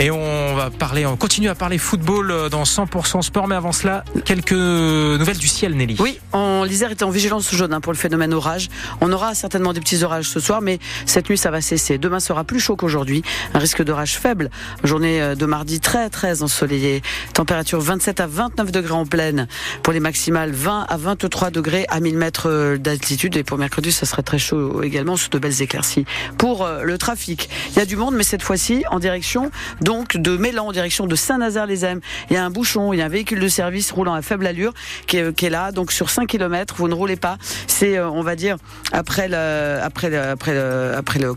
Et 0.00 0.12
on 0.12 0.54
va 0.54 0.70
parler, 0.70 1.06
on 1.06 1.16
continue 1.16 1.48
à 1.48 1.56
parler 1.56 1.76
football 1.76 2.30
euh, 2.30 2.48
dans 2.48 2.62
100% 2.62 3.20
sport, 3.20 3.48
mais 3.48 3.56
avant 3.56 3.72
cela, 3.72 4.04
quelques 4.24 4.52
nouvelles 4.52 5.38
du 5.38 5.48
ciel, 5.48 5.74
Nelly. 5.74 5.96
Oui, 5.98 6.20
en 6.32 6.62
l'Isère 6.62 6.92
était 6.92 7.02
en 7.02 7.10
vigilance 7.10 7.52
jaune 7.52 7.72
hein, 7.72 7.80
pour 7.80 7.92
le 7.92 7.98
phénomène 7.98 8.32
orage. 8.32 8.68
On 9.00 9.10
aura 9.10 9.34
certainement 9.34 9.72
des 9.72 9.80
petits 9.80 10.04
orages 10.04 10.28
ce 10.28 10.38
soir, 10.38 10.60
mais 10.60 10.78
cette 11.04 11.28
nuit 11.28 11.36
ça 11.36 11.50
va 11.50 11.60
cesser. 11.60 11.98
Demain 11.98 12.20
sera 12.20 12.44
plus 12.44 12.60
chaud 12.60 12.76
qu'aujourd'hui. 12.76 13.24
Un 13.54 13.58
risque 13.58 13.82
d'orage 13.82 14.16
faible. 14.16 14.50
Journée 14.84 15.20
euh, 15.20 15.34
de 15.34 15.46
mardi 15.46 15.80
très 15.80 16.10
très 16.10 16.44
ensoleillée. 16.44 17.02
Température 17.34 17.80
27 17.80 18.20
à 18.20 18.28
29 18.28 18.70
degrés 18.70 18.92
en 18.92 19.04
pleine. 19.04 19.48
Pour 19.82 19.92
les 19.92 20.00
maximales 20.00 20.52
20 20.52 20.86
à 20.88 20.96
23 20.96 21.50
degrés 21.50 21.86
à 21.88 21.98
1000 21.98 22.16
mètres 22.16 22.48
euh, 22.48 22.78
d'altitude. 22.78 23.36
Et 23.36 23.42
pour 23.42 23.58
mercredi, 23.58 23.90
ça 23.90 24.06
serait 24.06 24.22
très 24.22 24.38
chaud 24.38 24.80
également 24.84 25.16
sous 25.16 25.28
de 25.28 25.40
belles 25.40 25.60
éclaircies. 25.60 26.04
Pour 26.36 26.68
le 26.84 26.98
trafic, 26.98 27.50
il 27.72 27.78
y 27.78 27.80
a 27.80 27.84
du 27.84 27.96
monde, 27.96 28.14
mais 28.14 28.22
cette 28.22 28.42
fois-ci 28.42 28.84
en 28.92 29.00
direction 29.00 29.50
donc 29.88 30.18
de 30.18 30.36
Mélan 30.36 30.66
en 30.66 30.72
direction 30.72 31.06
de 31.06 31.16
Saint-Nazaire-les-Ames. 31.16 32.00
Il 32.28 32.34
y 32.34 32.36
a 32.36 32.44
un 32.44 32.50
bouchon, 32.50 32.92
il 32.92 32.98
y 32.98 33.02
a 33.02 33.06
un 33.06 33.08
véhicule 33.08 33.40
de 33.40 33.48
service 33.48 33.90
roulant 33.90 34.12
à 34.12 34.20
faible 34.20 34.46
allure 34.46 34.74
qui 35.06 35.16
est, 35.16 35.48
là. 35.48 35.72
Donc 35.72 35.92
sur 35.92 36.10
5 36.10 36.26
km, 36.26 36.74
vous 36.76 36.88
ne 36.88 36.94
roulez 36.94 37.16
pas. 37.16 37.38
C'est, 37.66 37.96
euh, 37.96 38.10
on 38.10 38.20
va 38.20 38.36
dire, 38.36 38.58
après 38.92 39.28
le, 39.28 39.80
après 39.82 40.10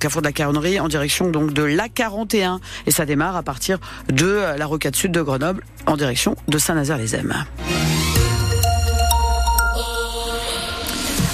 carrefour 0.01 0.21
de 0.21 0.27
la 0.27 0.33
Caronnerie 0.33 0.81
en 0.81 0.89
direction 0.89 1.29
donc 1.29 1.53
de 1.53 1.63
l'A41. 1.63 2.59
Et 2.87 2.91
ça 2.91 3.05
démarre 3.05 3.37
à 3.37 3.43
partir 3.43 3.77
de 4.09 4.25
euh, 4.25 4.57
la 4.57 4.65
rocade 4.65 4.97
sud 4.97 5.13
de 5.13 5.21
Grenoble 5.21 5.63
en 5.85 5.95
direction 5.95 6.35
de 6.49 6.57
Saint-Nazaire-les-Ames. 6.57 7.45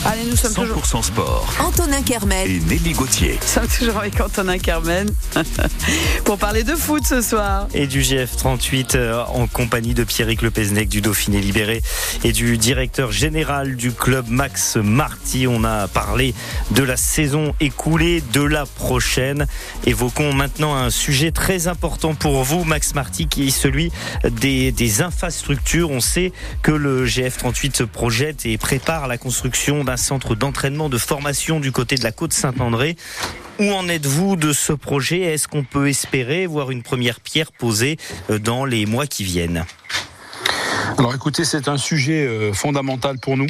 Allez, 0.09 0.23
nous 0.23 0.37
sommes 0.37 0.53
100% 0.53 0.55
toujours. 0.69 1.03
sport. 1.03 1.53
Antonin 1.59 2.01
Kermel. 2.01 2.49
Et 2.49 2.59
Nelly 2.61 2.93
Gauthier. 2.93 3.37
Nous 3.41 3.47
sommes 3.47 3.67
toujours 3.67 3.97
avec 3.97 4.17
Antonin 4.21 4.57
Carmen 4.57 5.09
pour 6.23 6.37
parler 6.37 6.63
de 6.63 6.75
foot 6.75 7.03
ce 7.05 7.21
soir. 7.21 7.67
Et 7.73 7.87
du 7.87 7.99
GF38 7.99 8.95
euh, 8.95 9.21
en 9.25 9.47
compagnie 9.47 9.93
de 9.93 10.05
Pierrick 10.05 10.43
Lepesnec 10.43 10.87
du 10.87 11.01
Dauphiné 11.01 11.41
Libéré 11.41 11.81
et 12.23 12.31
du 12.31 12.57
directeur 12.57 13.11
général 13.11 13.75
du 13.75 13.91
club 13.91 14.29
Max 14.29 14.77
Marty. 14.77 15.45
On 15.45 15.65
a 15.65 15.89
parlé 15.89 16.33
de 16.71 16.83
la 16.83 16.95
saison 16.95 17.53
écoulée, 17.59 18.23
de 18.31 18.41
la 18.41 18.65
prochaine. 18.65 19.45
Évoquons 19.85 20.31
maintenant 20.31 20.73
un 20.73 20.89
sujet 20.89 21.31
très 21.31 21.67
important 21.67 22.15
pour 22.15 22.45
vous, 22.45 22.63
Max 22.63 22.95
Marty, 22.95 23.27
qui 23.27 23.49
est 23.49 23.51
celui 23.51 23.91
des, 24.23 24.71
des 24.71 25.01
infrastructures. 25.01 25.91
On 25.91 25.99
sait 25.99 26.31
que 26.61 26.71
le 26.71 27.05
GF38 27.05 27.75
se 27.75 27.83
projette 27.83 28.45
et 28.45 28.57
prépare 28.57 29.09
la 29.09 29.17
construction 29.17 29.83
d'un 29.83 29.96
centre 29.97 30.35
d'entraînement 30.35 30.89
de 30.89 30.97
formation 30.97 31.59
du 31.59 31.71
côté 31.71 31.95
de 31.95 32.03
la 32.03 32.11
côte 32.11 32.33
Saint-André. 32.33 32.95
Où 33.59 33.71
en 33.71 33.89
êtes-vous 33.89 34.35
de 34.35 34.53
ce 34.53 34.71
projet? 34.73 35.21
Est-ce 35.21 35.47
qu'on 35.47 35.63
peut 35.63 35.87
espérer 35.89 36.45
voir 36.45 36.71
une 36.71 36.83
première 36.83 37.19
pierre 37.19 37.51
posée 37.51 37.97
euh, 38.29 38.39
dans 38.39 38.65
les 38.65 38.85
mois 38.85 39.07
qui 39.07 39.23
viennent? 39.23 39.65
Alors 40.97 41.13
écoutez, 41.13 41.43
c'est 41.43 41.67
un 41.67 41.77
sujet 41.77 42.25
euh, 42.25 42.53
fondamental 42.53 43.19
pour 43.19 43.37
nous. 43.37 43.47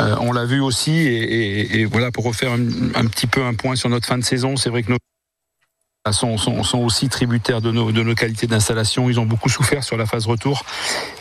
Euh, 0.00 0.16
on 0.20 0.32
l'a 0.32 0.44
vu 0.44 0.60
aussi, 0.60 1.06
et, 1.06 1.84
voilà, 1.84 2.10
pour 2.10 2.24
refaire 2.24 2.52
un, 2.52 2.60
un 2.94 3.06
petit 3.06 3.26
peu 3.26 3.42
un 3.42 3.54
point 3.54 3.76
sur 3.76 3.88
notre 3.88 4.06
fin 4.06 4.18
de 4.18 4.24
saison, 4.24 4.56
c'est 4.56 4.70
vrai 4.70 4.82
que 4.82 4.90
nos 4.90 4.98
sont, 6.12 6.36
sont, 6.36 6.62
sont 6.62 6.80
aussi 6.80 7.08
tributaires 7.08 7.62
de 7.62 7.70
nos, 7.70 7.90
de 7.90 8.02
nos 8.02 8.14
qualités 8.14 8.46
d'installation. 8.46 9.08
Ils 9.08 9.18
ont 9.18 9.24
beaucoup 9.24 9.48
souffert 9.48 9.82
sur 9.82 9.96
la 9.96 10.04
phase 10.04 10.26
retour 10.26 10.62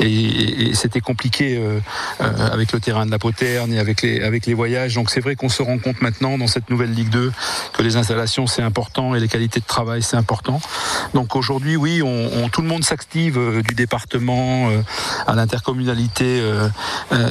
et, 0.02 0.72
c'était 0.74 1.00
compliqué 1.00 1.56
euh, 1.56 1.80
euh, 2.20 2.50
avec 2.52 2.74
le 2.74 2.82
terrain 2.82 3.06
de 3.06 3.12
la 3.12 3.20
Poterne 3.20 3.72
et 3.72 3.80
avec 3.80 4.02
les, 4.02 4.22
avec 4.22 4.46
les 4.46 4.54
voyages. 4.54 4.96
Donc 4.96 5.10
c'est 5.10 5.22
vrai 5.22 5.36
qu'on 5.38 5.48
se 5.48 5.62
rend 5.62 5.78
compte 5.78 6.02
maintenant 6.02 6.38
dans 6.38 6.48
cette 6.48 6.70
nouvelle 6.70 6.92
Ligue 6.92 7.10
2 7.10 7.32
que 7.72 7.82
les 7.82 7.96
installations 7.96 8.46
c'est 8.46 8.62
important 8.62 9.16
et 9.16 9.22
les 9.22 9.30
qualités 9.30 9.62
de 9.62 9.66
travail 9.66 10.04
c'est 10.04 10.18
important. 10.18 10.60
Donc 11.14 11.38
aujourd'hui, 11.38 11.78
oui, 11.78 12.02
on, 12.02 12.50
tout 12.50 12.62
le 12.62 12.68
monde 12.68 12.84
s'active 12.84 13.38
euh, 13.38 13.62
du 13.62 13.76
département 13.76 14.70
à 15.28 15.34
l'intercommunalité 15.36 16.42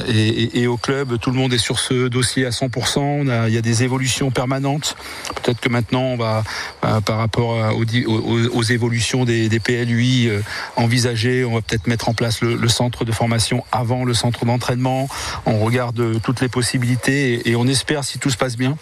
et, 0.07 0.65
au 0.67 0.77
club. 0.77 1.19
Tout 1.19 1.29
le 1.29 1.37
monde 1.37 1.53
est 1.53 1.57
sur 1.59 1.77
ce 1.79 2.07
dossier 2.07 2.45
à 2.45 2.49
100%. 2.49 2.99
On 2.99 3.27
a- 3.27 3.47
il 3.47 3.53
y 3.53 3.57
a 3.57 3.61
des 3.61 3.83
évolutions 3.83 4.31
permanentes. 4.31 4.95
Peut-être 5.35 5.59
que 5.59 5.69
maintenant, 5.69 6.01
on 6.01 6.17
va, 6.17 6.43
par 6.81 7.17
rapport 7.17 7.42
aux, 7.43 8.63
évolutions 8.63 9.25
des, 9.25 9.49
PLUI 9.59 10.27
euh, 10.27 10.41
envisagées, 10.75 11.45
on 11.45 11.53
va 11.53 11.61
peut-être 11.61 11.87
mettre 11.87 12.09
en 12.09 12.13
place 12.13 12.41
le, 12.41 12.67
centre 12.67 13.05
de 13.05 13.11
formation 13.11 13.63
avant 13.71 14.03
le 14.03 14.13
centre 14.13 14.45
d'entraînement. 14.45 15.07
On 15.45 15.59
regarde 15.59 15.99
euh, 15.99 16.19
toutes 16.21 16.41
les 16.41 16.49
possibilités 16.49 17.49
et, 17.49 17.55
on 17.55 17.67
espère, 17.67 18.03
si 18.03 18.19
tout 18.19 18.29
se 18.29 18.37
passe 18.37 18.57
bien, 18.57 18.77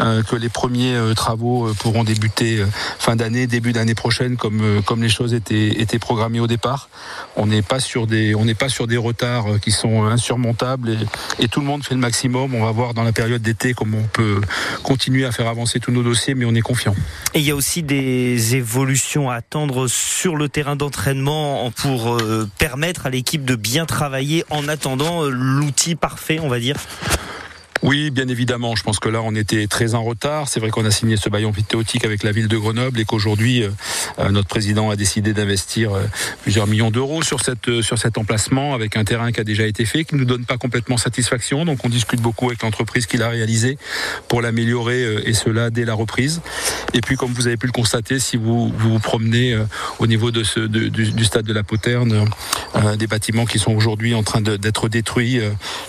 euh, 0.00 0.22
que 0.22 0.36
les 0.36 0.48
premiers 0.48 0.96
travaux 1.14 1.72
pourront 1.80 2.04
débuter 2.04 2.64
fin 2.98 3.16
d'année, 3.16 3.46
début 3.46 3.72
d'année 3.72 3.94
prochaine, 3.94 4.36
comme, 4.36 4.82
comme 4.84 5.02
les 5.02 5.08
choses 5.08 5.34
étaient, 5.34 5.80
étaient 5.80 5.98
programmées 5.98 6.40
au 6.40 6.46
départ. 6.46 6.88
On 7.36 7.46
n'est 7.46 7.62
pas 7.62 7.80
sur 7.80 8.06
des, 8.06 8.34
pas 8.58 8.68
sur 8.68 8.86
des 8.86 8.96
retards 8.96 9.60
qui 9.60 9.70
sont 9.70 10.04
insurmontables 10.04 10.90
et, 10.90 11.44
et 11.44 11.48
tout 11.48 11.60
le 11.60 11.66
monde 11.66 11.84
fait 11.84 11.94
le 11.94 12.00
maximum. 12.00 12.54
On 12.54 12.64
va 12.64 12.72
voir 12.72 12.94
dans 12.94 13.04
la 13.04 13.12
période 13.12 13.42
d'été 13.42 13.74
comment 13.74 13.98
on 13.98 14.08
peut 14.08 14.40
continuer 14.82 15.24
à 15.24 15.32
faire 15.32 15.48
avancer 15.48 15.80
tous 15.80 15.92
nos 15.92 16.02
dossiers, 16.02 16.34
mais 16.34 16.44
on 16.44 16.54
est 16.54 16.60
confiant. 16.60 16.94
Et 17.34 17.40
il 17.40 17.44
y 17.44 17.50
a 17.50 17.56
aussi 17.56 17.82
des 17.88 18.54
évolutions 18.54 19.30
à 19.30 19.36
attendre 19.36 19.88
sur 19.88 20.36
le 20.36 20.50
terrain 20.50 20.76
d'entraînement 20.76 21.70
pour 21.70 22.16
euh, 22.16 22.46
permettre 22.58 23.06
à 23.06 23.10
l'équipe 23.10 23.44
de 23.46 23.56
bien 23.56 23.86
travailler 23.86 24.44
en 24.50 24.68
attendant 24.68 25.24
euh, 25.24 25.30
l'outil 25.30 25.94
parfait, 25.94 26.38
on 26.38 26.48
va 26.48 26.60
dire. 26.60 26.76
Oui, 27.82 28.10
bien 28.10 28.26
évidemment. 28.28 28.74
Je 28.74 28.82
pense 28.82 28.98
que 28.98 29.08
là, 29.08 29.20
on 29.22 29.34
était 29.34 29.66
très 29.66 29.94
en 29.94 30.02
retard. 30.02 30.48
C'est 30.48 30.58
vrai 30.58 30.70
qu'on 30.70 30.84
a 30.84 30.90
signé 30.90 31.16
ce 31.16 31.28
baillon 31.28 31.52
théotique 31.52 32.04
avec 32.04 32.22
la 32.24 32.32
ville 32.32 32.48
de 32.48 32.56
Grenoble 32.56 32.98
et 32.98 33.04
qu'aujourd'hui, 33.04 33.62
euh, 33.62 33.70
euh, 34.18 34.30
notre 34.30 34.48
président 34.48 34.90
a 34.90 34.96
décidé 34.96 35.32
d'investir 35.32 35.94
euh, 35.94 36.02
plusieurs 36.42 36.66
millions 36.66 36.90
d'euros 36.90 37.22
sur 37.22 37.38
sur 37.82 37.98
cet 37.98 38.18
emplacement 38.18 38.74
avec 38.74 38.96
un 38.96 39.04
terrain 39.04 39.32
qui 39.32 39.40
a 39.40 39.44
déjà 39.44 39.64
été 39.64 39.84
fait, 39.84 40.04
qui 40.04 40.16
ne 40.16 40.20
nous 40.20 40.26
donne 40.26 40.44
pas 40.44 40.58
complètement 40.58 40.96
satisfaction. 40.96 41.64
Donc, 41.64 41.84
on 41.84 41.88
discute 41.88 42.20
beaucoup 42.20 42.46
avec 42.46 42.62
l'entreprise 42.62 43.06
qui 43.06 43.16
l'a 43.16 43.28
réalisé 43.28 43.78
pour 44.26 44.42
l'améliorer 44.42 45.22
et 45.24 45.32
cela 45.32 45.70
dès 45.70 45.84
la 45.84 45.94
reprise. 45.94 46.40
Et 46.94 47.00
puis, 47.00 47.16
comme 47.16 47.32
vous 47.32 47.46
avez 47.46 47.56
pu 47.56 47.66
le 47.66 47.72
constater, 47.72 48.18
si 48.18 48.36
vous 48.36 48.72
vous, 48.76 48.98
promenez 48.98 49.56
au 49.98 50.06
niveau 50.06 50.30
de 50.30 50.42
ce 50.42 50.60
du, 50.60 51.24
stade 51.24 51.46
de 51.46 51.52
la 51.52 51.62
Poterne, 51.62 52.28
des 52.98 53.06
bâtiments 53.06 53.46
qui 53.46 53.58
sont 53.58 53.72
aujourd'hui 53.72 54.14
en 54.14 54.22
train 54.22 54.40
d'être 54.40 54.88
détruits 54.88 55.40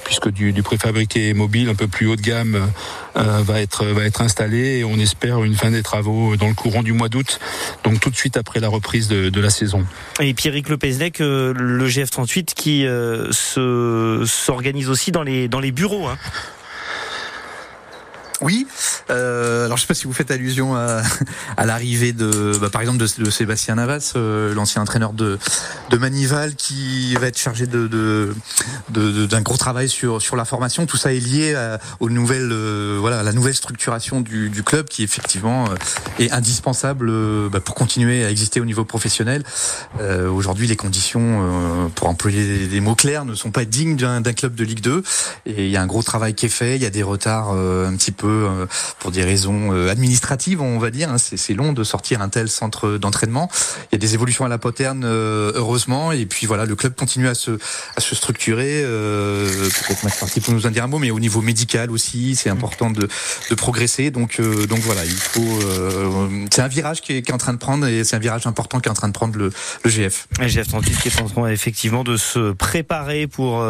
puisque 0.05 0.29
du, 0.29 0.53
préfabriqué 0.63 1.33
mobile 1.33 1.69
peu 1.79 1.87
plus 1.87 2.07
haut 2.07 2.17
de 2.17 2.21
gamme 2.21 2.69
euh, 3.15 3.41
va 3.41 3.61
être 3.61 3.85
va 3.85 4.03
être 4.03 4.21
installé 4.21 4.79
et 4.79 4.83
on 4.83 4.97
espère 4.97 5.43
une 5.45 5.55
fin 5.55 5.71
des 5.71 5.81
travaux 5.81 6.35
dans 6.35 6.49
le 6.49 6.53
courant 6.53 6.83
du 6.83 6.91
mois 6.91 7.07
d'août 7.07 7.39
donc 7.85 8.01
tout 8.01 8.09
de 8.09 8.15
suite 8.15 8.35
après 8.35 8.59
la 8.59 8.67
reprise 8.67 9.07
de, 9.07 9.39
la 9.39 9.49
saison. 9.49 9.85
Et 10.19 10.33
Pierrick 10.33 10.67
Lepesnec, 10.67 11.21
euh, 11.21 11.53
le 11.53 11.87
GF38 11.87 12.53
qui 12.53 12.85
euh, 12.85 13.31
se 13.31 14.23
s'organise 14.25 14.89
aussi 14.89 15.13
dans 15.13 15.23
les 15.23 15.47
dans 15.47 15.61
les 15.61 15.71
bureaux. 15.71 16.07
Hein. 16.07 16.17
Oui. 18.41 18.67
Euh, 19.09 19.65
alors 19.65 19.77
je 19.77 19.81
sais 19.81 19.87
pas 19.87 19.93
si 19.93 20.05
vous 20.05 20.13
faites 20.13 20.31
allusion 20.31 20.75
à, 20.75 21.01
à 21.57 21.65
l'arrivée 21.65 22.13
de, 22.13 22.57
bah, 22.59 22.69
par 22.69 22.81
exemple, 22.81 22.99
de, 22.99 23.07
de 23.23 23.29
Sébastien 23.29 23.75
Navas, 23.75 24.13
euh, 24.15 24.53
l'ancien 24.53 24.81
entraîneur 24.81 25.13
de, 25.13 25.37
de 25.89 25.97
Manival, 25.97 26.55
qui 26.55 27.15
va 27.15 27.27
être 27.27 27.37
chargé 27.37 27.67
de 27.67 27.89
d'un 28.89 29.41
gros 29.41 29.57
travail 29.57 29.89
sur 29.89 30.21
sur 30.21 30.35
la 30.35 30.45
formation. 30.45 30.85
Tout 30.85 30.97
ça 30.97 31.13
est 31.13 31.19
lié 31.19 31.55
à, 31.55 31.79
aux 31.99 32.09
nouvelles, 32.09 32.49
euh, 32.51 32.97
voilà, 32.99 33.19
à 33.19 33.23
la 33.23 33.33
nouvelle 33.33 33.55
structuration 33.55 34.21
du, 34.21 34.49
du 34.49 34.63
club, 34.63 34.87
qui 34.87 35.03
effectivement 35.03 35.65
euh, 35.65 35.75
est 36.23 36.31
indispensable 36.31 37.09
euh, 37.09 37.49
bah, 37.49 37.59
pour 37.59 37.75
continuer 37.75 38.25
à 38.25 38.31
exister 38.31 38.59
au 38.61 38.65
niveau 38.65 38.85
professionnel. 38.85 39.43
Euh, 39.99 40.29
Aujourd'hui, 40.29 40.67
les 40.67 40.75
conditions, 40.75 41.19
euh, 41.21 41.87
pour 41.95 42.07
employer 42.07 42.67
des, 42.67 42.79
mots 42.79 42.95
clairs, 42.95 43.25
ne 43.25 43.35
sont 43.35 43.51
pas 43.51 43.65
dignes 43.65 43.95
d'un 43.95 44.21
club 44.21 44.55
de 44.55 44.63
Ligue 44.63 44.81
2. 44.81 45.03
Et 45.45 45.65
il 45.65 45.71
y 45.71 45.77
a 45.77 45.81
un 45.81 45.87
gros 45.87 46.03
travail 46.03 46.33
qui 46.33 46.45
est 46.45 46.49
fait. 46.49 46.75
Il 46.75 46.81
y 46.81 46.85
a 46.85 46.89
des 46.89 47.03
retards 47.03 47.51
euh, 47.53 47.87
un 47.89 47.95
petit 47.95 48.11
peu 48.11 48.28
euh, 48.29 48.65
pour 48.99 49.11
des 49.11 49.23
raisons 49.23 49.73
euh, 49.73 49.89
administratives, 49.89 50.61
on 50.61 50.79
va 50.79 50.91
dire. 50.91 51.09
hein. 51.11 51.17
C'est 51.17 51.53
long 51.53 51.73
de 51.73 51.83
sortir 51.83 52.21
un 52.21 52.29
tel 52.29 52.49
centre 52.49 52.97
d'entraînement. 52.97 53.49
Il 53.91 53.93
y 53.93 53.95
a 53.95 53.97
des 53.99 54.13
évolutions 54.13 54.45
à 54.45 54.47
la 54.47 54.57
poterne, 54.57 55.03
euh, 55.05 55.51
heureusement. 55.55 56.11
Et 56.11 56.25
puis 56.25 56.45
voilà, 56.45 56.65
le 56.65 56.75
club 56.75 56.95
continue 56.95 57.27
à 57.27 57.35
se, 57.35 57.51
à 57.95 58.01
se 58.01 58.15
structurer. 58.15 58.83
Peut-être 58.83 60.03
Max 60.03 60.21
Marty 60.21 60.41
peut 60.41 60.51
nous 60.51 60.65
en 60.65 60.71
dire 60.71 60.83
un 60.83 60.87
mot, 60.87 60.99
mais 60.99 61.11
au 61.11 61.19
niveau 61.19 61.41
médical 61.41 61.91
aussi, 61.91 62.35
c'est 62.35 62.49
important 62.49 62.89
de, 62.89 63.07
de 63.49 63.55
progresser. 63.55 64.11
Donc, 64.11 64.39
donc 64.41 64.79
voilà, 64.79 65.05
il 65.05 65.11
faut. 65.11 65.59
c'est 66.51 66.61
un 66.61 66.67
virage 66.67 67.01
qui 67.01 67.13
est, 67.13 67.21
qui 67.21 67.31
est 67.31 67.33
en 67.33 67.37
train 67.37 67.53
de 67.53 67.57
prendre 67.59 67.87
et 67.87 68.03
c'est 68.03 68.15
un 68.15 68.19
virage 68.19 68.47
important 68.47 68.79
qui 68.79 68.87
est 68.87 68.91
en 68.91 68.95
train 68.95 69.07
de 69.07 69.13
prendre 69.13 69.37
le, 69.37 69.51
le 69.83 69.89
GF. 69.89 70.27
Le 70.39 70.47
GF38 70.47 71.01
qui 71.01 71.07
est 71.09 71.21
en 71.21 71.27
train 71.27 71.47
effectivement 71.47 72.03
de 72.03 72.17
se 72.17 72.51
préparer 72.51 73.27
pour 73.27 73.65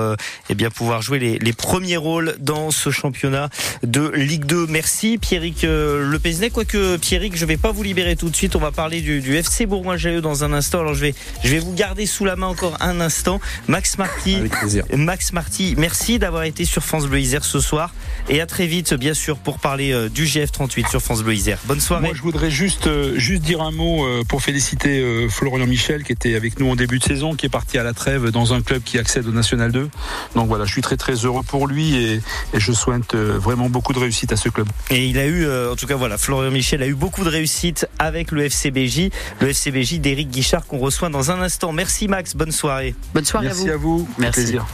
eh 0.50 0.56
pouvoir 0.70 1.02
jouer 1.02 1.20
les 1.20 1.54
premiers 1.54 1.98
rôles 1.98 2.36
dans 2.40 2.72
ce 2.72 2.90
championnat 2.90 3.50
de 3.84 4.10
Ligue 4.10 4.46
2. 4.50 4.66
Merci 4.68 5.20
Pierrick 5.20 5.64
euh, 5.64 6.10
Lepesnec. 6.10 6.52
Quoique 6.52 6.98
Pierrick, 6.98 7.38
je 7.38 7.46
vais 7.46 7.56
pas 7.56 7.72
vous 7.72 7.84
libérer 7.84 8.16
tout 8.16 8.32
de 8.32 8.36
suite. 8.36 8.56
On 8.56 8.60
va 8.60 8.72
parler 8.72 9.00
du, 9.02 9.22
du 9.22 9.36
FC 9.36 9.68
Bourgoin-Jallieu 9.68 10.22
dans 10.22 10.44
un 10.44 10.54
instant. 10.54 10.80
Alors 10.80 10.96
je 10.96 11.02
vais 11.02 11.16
je 11.44 11.50
vais 11.50 11.60
vous 11.60 11.74
garder 11.74 12.08
sous 12.08 12.26
la 12.26 12.36
main 12.36 12.48
encore 12.48 12.76
un 12.80 13.00
instant. 13.00 13.40
Max 13.68 14.00
Marty. 14.00 14.38
Avec 14.38 14.52
plaisir. 14.52 14.86
Max 14.96 15.34
Marty, 15.34 15.76
merci 15.78 16.18
d'avoir 16.18 16.44
été 16.44 16.66
sur 16.66 16.84
France 16.84 17.06
Bleu 17.06 17.20
Isère 17.20 17.46
ce 17.46 17.60
soir 17.60 17.94
et 18.28 18.42
à 18.42 18.48
très 18.48 18.66
vite 18.66 18.96
bien 18.96 19.14
sûr 19.14 19.38
pour 19.38 19.60
parler 19.60 19.92
euh, 19.92 20.10
du 20.10 20.26
GF38 20.26 20.90
sur 20.90 21.00
France 21.00 21.22
Bleu 21.22 21.36
Isère. 21.36 21.60
Bonne 21.66 21.80
soirée. 21.80 22.08
Moi, 22.08 22.16
je 22.16 22.24
voudrais 22.24 22.50
juste, 22.50 22.88
euh, 22.88 23.20
juste 23.20 23.44
dire 23.44 23.62
un 23.62 23.72
mot 23.72 24.04
pour 24.28 24.42
féliciter 24.42 25.28
Florian 25.30 25.68
Michel, 25.68 26.04
qui 26.04 26.12
était 26.12 26.34
avec 26.34 26.60
nous 26.60 26.72
en 26.72 26.76
début 26.76 26.98
de 26.98 27.04
saison, 27.04 27.36
qui 27.36 27.46
est 27.46 27.50
parti 27.50 27.78
à 27.78 27.84
la 27.84 27.94
trêve 27.94 28.32
dans 28.32 28.52
un 28.56 28.62
club 28.64 28.82
qui 28.84 28.98
accède 28.98 29.28
au 29.28 29.32
National 29.32 29.72
2. 29.72 29.90
Donc 30.36 30.48
voilà, 30.48 30.66
je 30.66 30.72
suis 30.72 30.82
très 30.82 30.98
très 30.98 31.14
heureux 31.14 31.44
pour 31.46 31.68
lui 31.68 31.96
et, 31.96 32.14
et 32.54 32.60
je 32.60 32.72
souhaite 32.72 33.14
vraiment 33.14 33.70
beaucoup 33.70 33.94
de 33.94 34.00
réussite 34.00 34.32
à 34.32 34.39
ce 34.40 34.50
club. 34.50 34.68
Et 34.90 35.06
il 35.08 35.18
a 35.20 35.26
eu, 35.26 35.46
euh, 35.46 35.72
en 35.72 35.76
tout 35.76 35.86
cas 35.86 35.96
voilà, 35.96 36.18
Florian 36.18 36.52
Michel 36.52 36.82
a 36.82 36.88
eu 36.88 36.96
beaucoup 36.96 37.24
de 37.24 37.30
réussite 37.30 37.88
avec 38.00 38.32
le 38.32 38.44
FCBJ, 38.46 39.10
le 39.42 39.50
FCBJ 39.50 40.00
d'Éric 40.00 40.30
Guichard 40.30 40.66
qu'on 40.66 40.80
reçoit 40.80 41.10
dans 41.10 41.30
un 41.32 41.42
instant. 41.42 41.72
Merci 41.72 42.08
Max, 42.08 42.36
bonne 42.36 42.52
soirée. 42.52 42.96
Bonne 43.14 43.26
soirée 43.26 43.48
Merci 43.48 43.70
à 43.70 43.78
vous. 43.78 44.00
à 44.00 44.06
vous. 44.06 44.10
Merci. 44.18 44.42
Plaisir. 44.42 44.66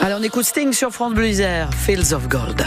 Alors 0.00 0.18
on 0.20 0.22
écoute 0.22 0.44
Sting 0.44 0.72
sur 0.72 0.90
France 0.90 1.14
Bleu 1.14 1.28
Isère, 1.28 1.70
Fields 1.74 2.12
of 2.12 2.28
Gold. 2.28 2.64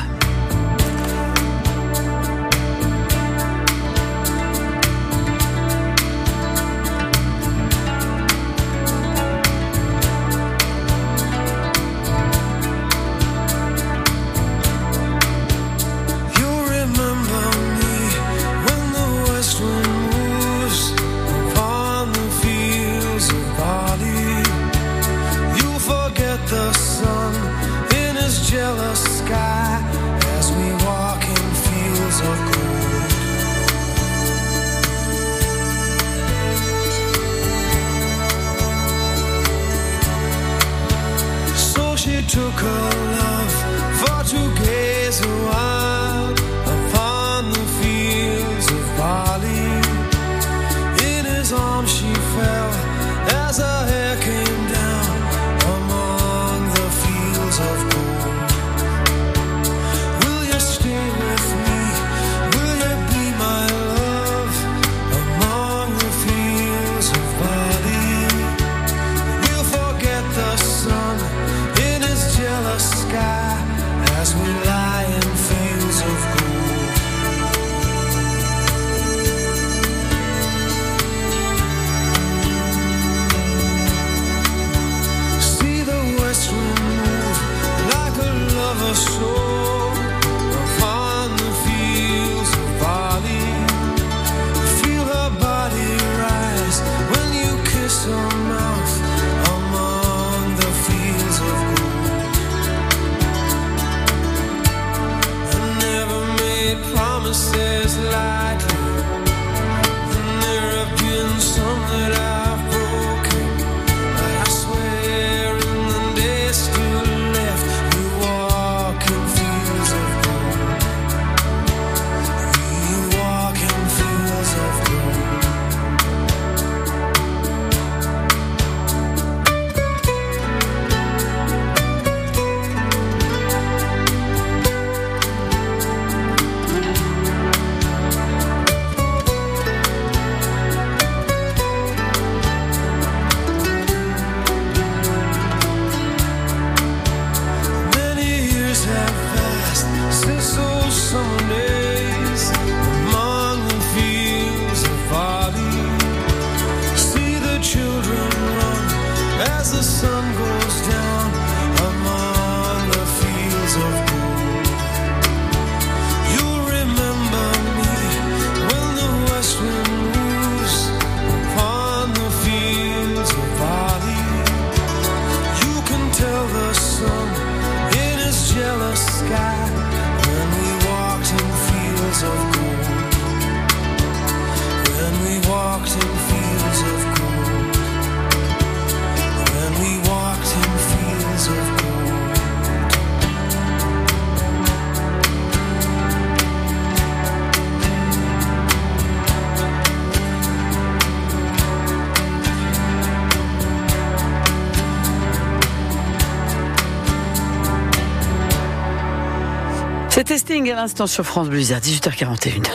L'instant 210.77 211.07
sur 211.07 211.25
France 211.25 211.49
Bleu 211.49 211.59
Isère, 211.59 211.79
18h41. 211.79 212.69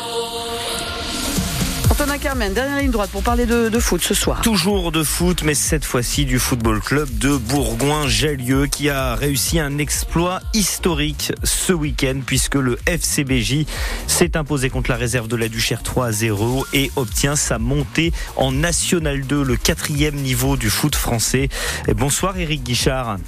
Antonin 1.89 2.19
Carmen, 2.19 2.53
dernière 2.53 2.81
ligne 2.81 2.91
droite 2.91 3.11
pour 3.11 3.23
parler 3.23 3.47
de, 3.47 3.79
foot 3.79 4.03
ce 4.03 4.13
soir. 4.13 4.41
Toujours 4.41 4.91
de 4.91 5.05
foot, 5.05 5.45
mais 5.45 5.55
cette 5.55 5.85
fois-ci 5.85 6.25
du 6.25 6.41
football 6.41 6.81
club 6.81 7.09
de 7.19 7.37
Bourgoin-Jallieu 7.37 8.67
qui 8.67 8.91
a 8.91 9.15
réussi 9.15 9.61
un 9.61 9.79
exploit 9.79 10.41
historique 10.53 11.33
ce 11.45 11.73
week-end 11.73 12.21
puisque 12.27 12.57
le 12.57 12.77
FCBJ 12.87 13.67
s'est 14.09 14.37
imposé 14.37 14.69
contre 14.69 14.91
la 14.91 14.97
réserve 14.97 15.29
de 15.29 15.37
la 15.37 15.49
Duchère 15.49 15.85
3 15.85 16.07
à 16.07 16.13
0 16.13 16.67
et 16.73 16.91
obtient 16.97 17.37
sa 17.37 17.61
montée 17.61 18.13
en 18.35 18.51
National 18.51 19.25
2, 19.25 19.45
le 19.45 19.55
quatrième 19.55 20.17
niveau 20.17 20.57
du 20.57 20.71
foot 20.71 20.97
français. 20.97 21.51
Bonsoir 21.95 22.37
Eric 22.37 22.65
Guichard. 22.65 23.19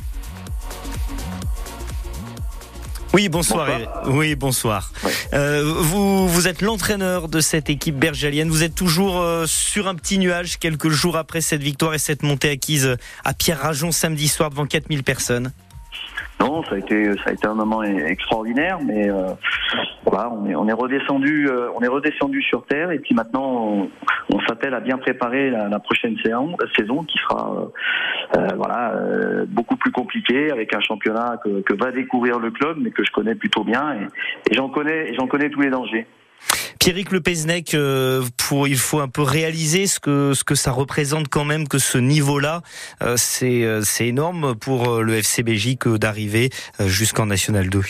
Oui, 3.14 3.28
bonsoir. 3.28 3.68
Oui, 4.06 4.34
bonsoir. 4.34 4.90
Euh, 5.34 5.62
vous, 5.64 6.26
vous 6.28 6.48
êtes 6.48 6.62
l'entraîneur 6.62 7.28
de 7.28 7.38
cette 7.38 7.70
équipe 7.70 7.96
bergalienne. 7.96 8.48
Vous 8.48 8.64
êtes 8.64 8.74
toujours 8.74 9.20
euh, 9.20 9.46
sur 9.46 9.86
un 9.86 9.94
petit 9.94 10.18
nuage 10.18 10.58
quelques 10.58 10.88
jours 10.88 11.16
après 11.16 11.40
cette 11.40 11.62
victoire 11.62 11.94
et 11.94 12.00
cette 12.00 12.24
montée 12.24 12.50
acquise 12.50 12.96
à 13.24 13.32
Pierre 13.32 13.60
Rajon 13.60 13.92
samedi 13.92 14.26
soir 14.26 14.50
devant 14.50 14.66
4000 14.66 15.04
personnes. 15.04 15.52
Ça 16.68 16.74
a 16.74 16.78
été 16.78 17.12
ça 17.18 17.30
a 17.30 17.32
été 17.32 17.46
un 17.46 17.54
moment 17.54 17.82
e- 17.82 18.06
extraordinaire, 18.06 18.78
mais 18.84 19.10
euh, 19.10 19.28
voilà, 20.04 20.30
on 20.30 20.46
est 20.46 20.54
on 20.54 20.68
est 20.68 20.72
redescendu 20.72 21.48
euh, 21.48 21.70
on 21.74 21.80
est 21.80 21.88
redescendu 21.88 22.42
sur 22.42 22.66
terre. 22.66 22.90
Et 22.90 22.98
puis 22.98 23.14
maintenant 23.14 23.88
on, 24.30 24.40
s'attelle 24.46 24.74
à 24.74 24.80
bien 24.80 24.98
préparer 24.98 25.50
la, 25.50 25.68
la 25.68 25.78
prochaine 25.78 26.18
saison, 26.22 26.54
saison 26.76 27.02
qui 27.04 27.16
sera 27.18 27.50
euh, 27.50 28.38
euh, 28.38 28.48
voilà 28.56 28.92
euh, 28.92 29.46
beaucoup 29.48 29.76
plus 29.76 29.90
compliquée 29.90 30.50
avec 30.50 30.74
un 30.74 30.80
championnat 30.80 31.38
que, 31.42 31.62
que 31.62 31.72
va 31.72 31.92
découvrir 31.92 32.38
le 32.38 32.50
club, 32.50 32.76
mais 32.78 32.90
que 32.90 33.04
je 33.04 33.10
connais 33.10 33.34
plutôt 33.34 33.64
bien. 33.64 33.94
Et, 33.94 34.52
et 34.52 34.54
j'en 34.54 34.68
connais 34.68 35.14
j'en 35.14 35.26
connais 35.26 35.48
tous 35.48 35.60
les 35.60 35.70
dangers. 35.70 36.06
Pierrick 36.78 37.12
Le 37.12 37.20
Peznec, 37.20 37.74
euh, 37.74 38.24
pour 38.36 38.68
il 38.68 38.76
faut 38.76 39.00
un 39.00 39.08
peu 39.08 39.22
réaliser 39.22 39.86
ce 39.86 40.00
que 40.00 40.34
ce 40.34 40.44
que 40.44 40.54
ça 40.54 40.70
représente 40.70 41.28
quand 41.28 41.44
même 41.44 41.66
que 41.66 41.78
ce 41.78 41.98
niveau-là, 41.98 42.62
euh, 43.02 43.16
c'est 43.16 43.64
euh, 43.64 43.80
c'est 43.82 44.06
énorme 44.06 44.54
pour 44.54 45.02
le 45.02 45.14
FCBJ 45.14 45.78
que 45.78 45.96
d'arriver 45.96 46.50
jusqu'en 46.80 47.26
National 47.26 47.70
2. 47.70 47.82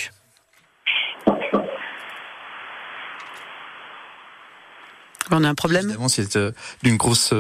On 5.31 5.43
a 5.43 5.49
un 5.49 5.55
problème? 5.55 5.87
Évidemment, 5.87 6.09
c'est 6.09 6.39
d'une 6.83 6.97
grosse, 6.97 7.33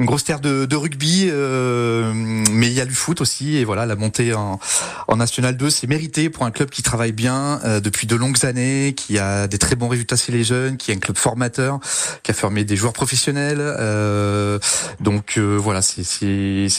une 0.00 0.06
grosse 0.06 0.24
terre 0.24 0.40
de, 0.40 0.64
de 0.64 0.76
rugby, 0.76 1.28
euh, 1.30 2.10
mais 2.14 2.68
il 2.68 2.72
y 2.72 2.80
a 2.80 2.86
du 2.86 2.94
foot 2.94 3.20
aussi. 3.20 3.58
Et 3.58 3.66
voilà, 3.66 3.84
la 3.84 3.96
montée 3.96 4.32
en, 4.32 4.58
en 5.08 5.16
National 5.16 5.58
2, 5.58 5.68
c'est 5.68 5.86
mérité 5.86 6.30
pour 6.30 6.46
un 6.46 6.50
club 6.50 6.70
qui 6.70 6.82
travaille 6.82 7.12
bien 7.12 7.60
euh, 7.66 7.80
depuis 7.80 8.06
de 8.06 8.16
longues 8.16 8.46
années, 8.46 8.94
qui 8.96 9.18
a 9.18 9.46
des 9.46 9.58
très 9.58 9.76
bons 9.76 9.88
résultats 9.88 10.16
chez 10.16 10.32
les 10.32 10.42
jeunes, 10.42 10.78
qui 10.78 10.90
est 10.90 10.94
un 10.94 11.00
club 11.00 11.18
formateur, 11.18 11.80
qui 12.22 12.30
a 12.30 12.34
formé 12.34 12.64
des 12.64 12.76
joueurs 12.76 12.94
professionnels. 12.94 13.58
Euh, 13.60 14.58
donc 15.00 15.34
euh, 15.36 15.58
voilà, 15.60 15.82
c'est 15.82 16.02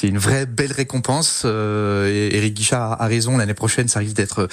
une 0.02 0.18
vraie 0.18 0.48
belle 0.48 0.72
récompense. 0.72 1.44
Euh, 1.46 2.10
et 2.10 2.36
Eric 2.38 2.56
Guichard 2.56 2.94
a, 2.94 3.04
a 3.04 3.08
raison. 3.08 3.38
L'année 3.38 3.54
prochaine, 3.54 3.88
ça 3.88 4.00
risque 4.00 4.16
d'être 4.16 4.50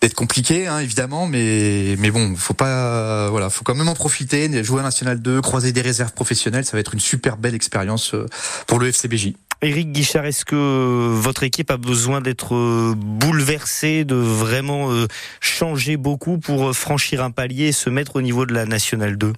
d'être 0.00 0.14
compliqué, 0.14 0.66
hein, 0.66 0.80
évidemment, 0.80 1.28
mais 1.28 1.94
mais 2.00 2.10
bon, 2.10 2.34
faut 2.34 2.54
pas, 2.54 3.30
voilà, 3.30 3.50
faut 3.50 3.62
quand 3.62 3.76
même 3.76 3.88
en 3.88 3.94
profiter, 3.94 4.64
jouer 4.64 4.80
à 4.80 4.82
National 4.82 5.22
2, 5.22 5.40
croiser 5.42 5.70
des 5.70 5.80
réserves 5.80 6.12
professionnelles, 6.12 6.64
ça 6.64 6.72
va 6.72 6.80
être 6.80 6.94
une 6.94 7.00
super 7.00 7.36
belle 7.36 7.54
expérience 7.54 7.99
euh, 8.14 8.26
pour 8.66 8.78
le 8.78 8.88
FCBJ. 8.88 9.34
Éric 9.62 9.92
Guichard, 9.92 10.24
est-ce 10.24 10.46
que 10.46 10.56
votre 10.56 11.42
équipe 11.42 11.70
a 11.70 11.76
besoin 11.76 12.22
d'être 12.22 12.54
euh, 12.54 12.94
bouleversée, 12.96 14.04
de 14.04 14.14
vraiment 14.14 14.90
euh, 14.90 15.06
changer 15.40 15.98
beaucoup 15.98 16.38
pour 16.38 16.68
euh, 16.68 16.72
franchir 16.72 17.22
un 17.22 17.30
palier 17.30 17.66
et 17.66 17.72
se 17.72 17.90
mettre 17.90 18.16
au 18.16 18.22
niveau 18.22 18.46
de 18.46 18.54
la 18.54 18.64
National 18.64 19.18
2 19.18 19.34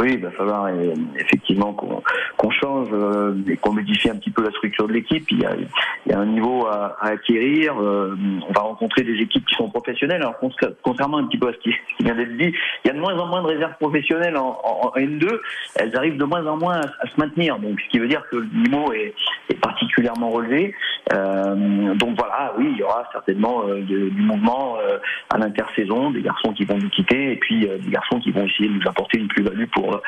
Oui, 0.00 0.14
il 0.14 0.20
va 0.20 0.32
falloir 0.32 0.64
euh, 0.64 0.94
effectivement 1.16 1.72
qu'on 1.74 2.00
qu'on 2.36 2.50
change 2.50 2.88
euh, 2.92 3.34
et 3.48 3.56
qu'on 3.56 3.72
modifie 3.72 4.10
un 4.10 4.16
petit 4.16 4.30
peu 4.30 4.42
la 4.42 4.50
structure 4.50 4.86
de 4.88 4.92
l'équipe. 4.92 5.24
Il 5.30 5.40
y 5.40 6.12
a, 6.12 6.18
un 6.18 6.26
niveau 6.26 6.66
à, 6.66 6.96
acquérir. 7.00 7.74
euh, 7.80 8.14
on 8.48 8.52
va 8.52 8.62
rencontrer 8.62 9.02
des 9.02 9.20
équipes 9.20 9.44
qui 9.46 9.54
sont 9.54 9.68
professionnelles. 9.70 10.22
Alors 10.22 10.38
con- 10.38 10.50
contrairement 10.82 11.18
un 11.18 11.24
petit 11.26 11.38
peu 11.38 11.48
à 11.48 11.52
ce 11.52 11.58
qui, 11.58 11.74
vient 12.00 12.14
d'être 12.14 12.36
dit, 12.36 12.52
il 12.84 12.88
y 12.88 12.90
a 12.90 12.94
de 12.94 13.00
moins 13.00 13.18
en 13.18 13.26
moins 13.26 13.42
de 13.42 13.48
réserves 13.48 13.74
professionnelles 13.80 14.36
en, 14.36 14.58
en- 14.64 14.88
en 14.88 14.92
N2. 14.96 15.40
Elles 15.76 15.96
arrivent 15.96 16.16
de 16.18 16.24
moins 16.24 16.46
en 16.46 16.56
moins 16.56 16.80
à, 16.80 17.06
se 17.06 17.18
maintenir. 17.18 17.58
Donc, 17.58 17.80
ce 17.80 17.88
qui 17.90 17.98
veut 17.98 18.08
dire 18.08 18.22
que 18.30 18.36
le 18.36 18.46
niveau 18.54 18.92
est, 18.92 19.14
particulièrement 19.62 20.30
relevé. 20.30 20.74
Euh, 21.12 21.94
donc 21.94 22.18
voilà, 22.18 22.52
oui, 22.58 22.68
il 22.72 22.78
y 22.78 22.82
aura 22.82 23.08
certainement 23.12 23.64
du 23.68 24.10
mouvement 24.16 24.76
euh, 24.78 24.98
à 25.32 25.38
l'intersaison, 25.38 26.10
des 26.10 26.22
garçons 26.22 26.52
qui 26.52 26.64
vont 26.64 26.76
nous 26.76 26.88
quitter 26.90 27.32
et 27.32 27.36
puis 27.36 27.60
des 27.66 27.90
garçons 27.90 28.18
qui 28.20 28.30
vont 28.30 28.44
essayer 28.44 28.68
de 28.68 28.74
nous 28.74 28.88
apporter 28.88 29.18
une 29.18 29.28
plus-value 29.28 29.66
pour 29.72 30.00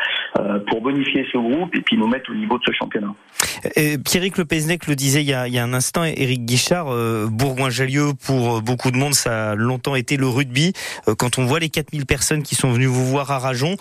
pour 0.68 0.80
bonifier 0.80 1.26
ce 1.32 1.38
groupe 1.38 1.74
nous 1.96 2.08
mettre 2.08 2.30
au 2.30 2.34
niveau 2.34 2.58
de 2.58 2.64
ce 2.64 2.72
championnat. 2.72 3.14
Et 3.74 3.98
Pierrick 3.98 4.38
Le 4.38 4.44
Peznec 4.44 4.86
le 4.86 4.94
disait 4.94 5.22
il 5.22 5.28
y 5.28 5.32
a, 5.32 5.64
un 5.64 5.72
instant, 5.72 6.04
Éric 6.04 6.44
Guichard, 6.44 6.92
euh, 6.92 7.26
Bourgoin-Jallieu, 7.30 8.12
pour 8.14 8.56
euh, 8.56 8.60
beaucoup 8.60 8.90
de 8.90 8.96
monde, 8.96 9.14
ça 9.14 9.50
a 9.50 9.54
longtemps 9.54 9.94
été 9.94 10.16
le 10.16 10.28
rugby. 10.28 10.72
Euh, 11.08 11.14
quand 11.14 11.38
on 11.38 11.46
voit 11.46 11.58
les 11.58 11.68
4000 11.68 12.06
personnes 12.06 12.42
qui 12.42 12.54
sont 12.54 12.70
venues 12.70 12.86
vous 12.86 13.06
voir 13.06 13.30
à 13.30 13.38
Rajon, 13.38 13.76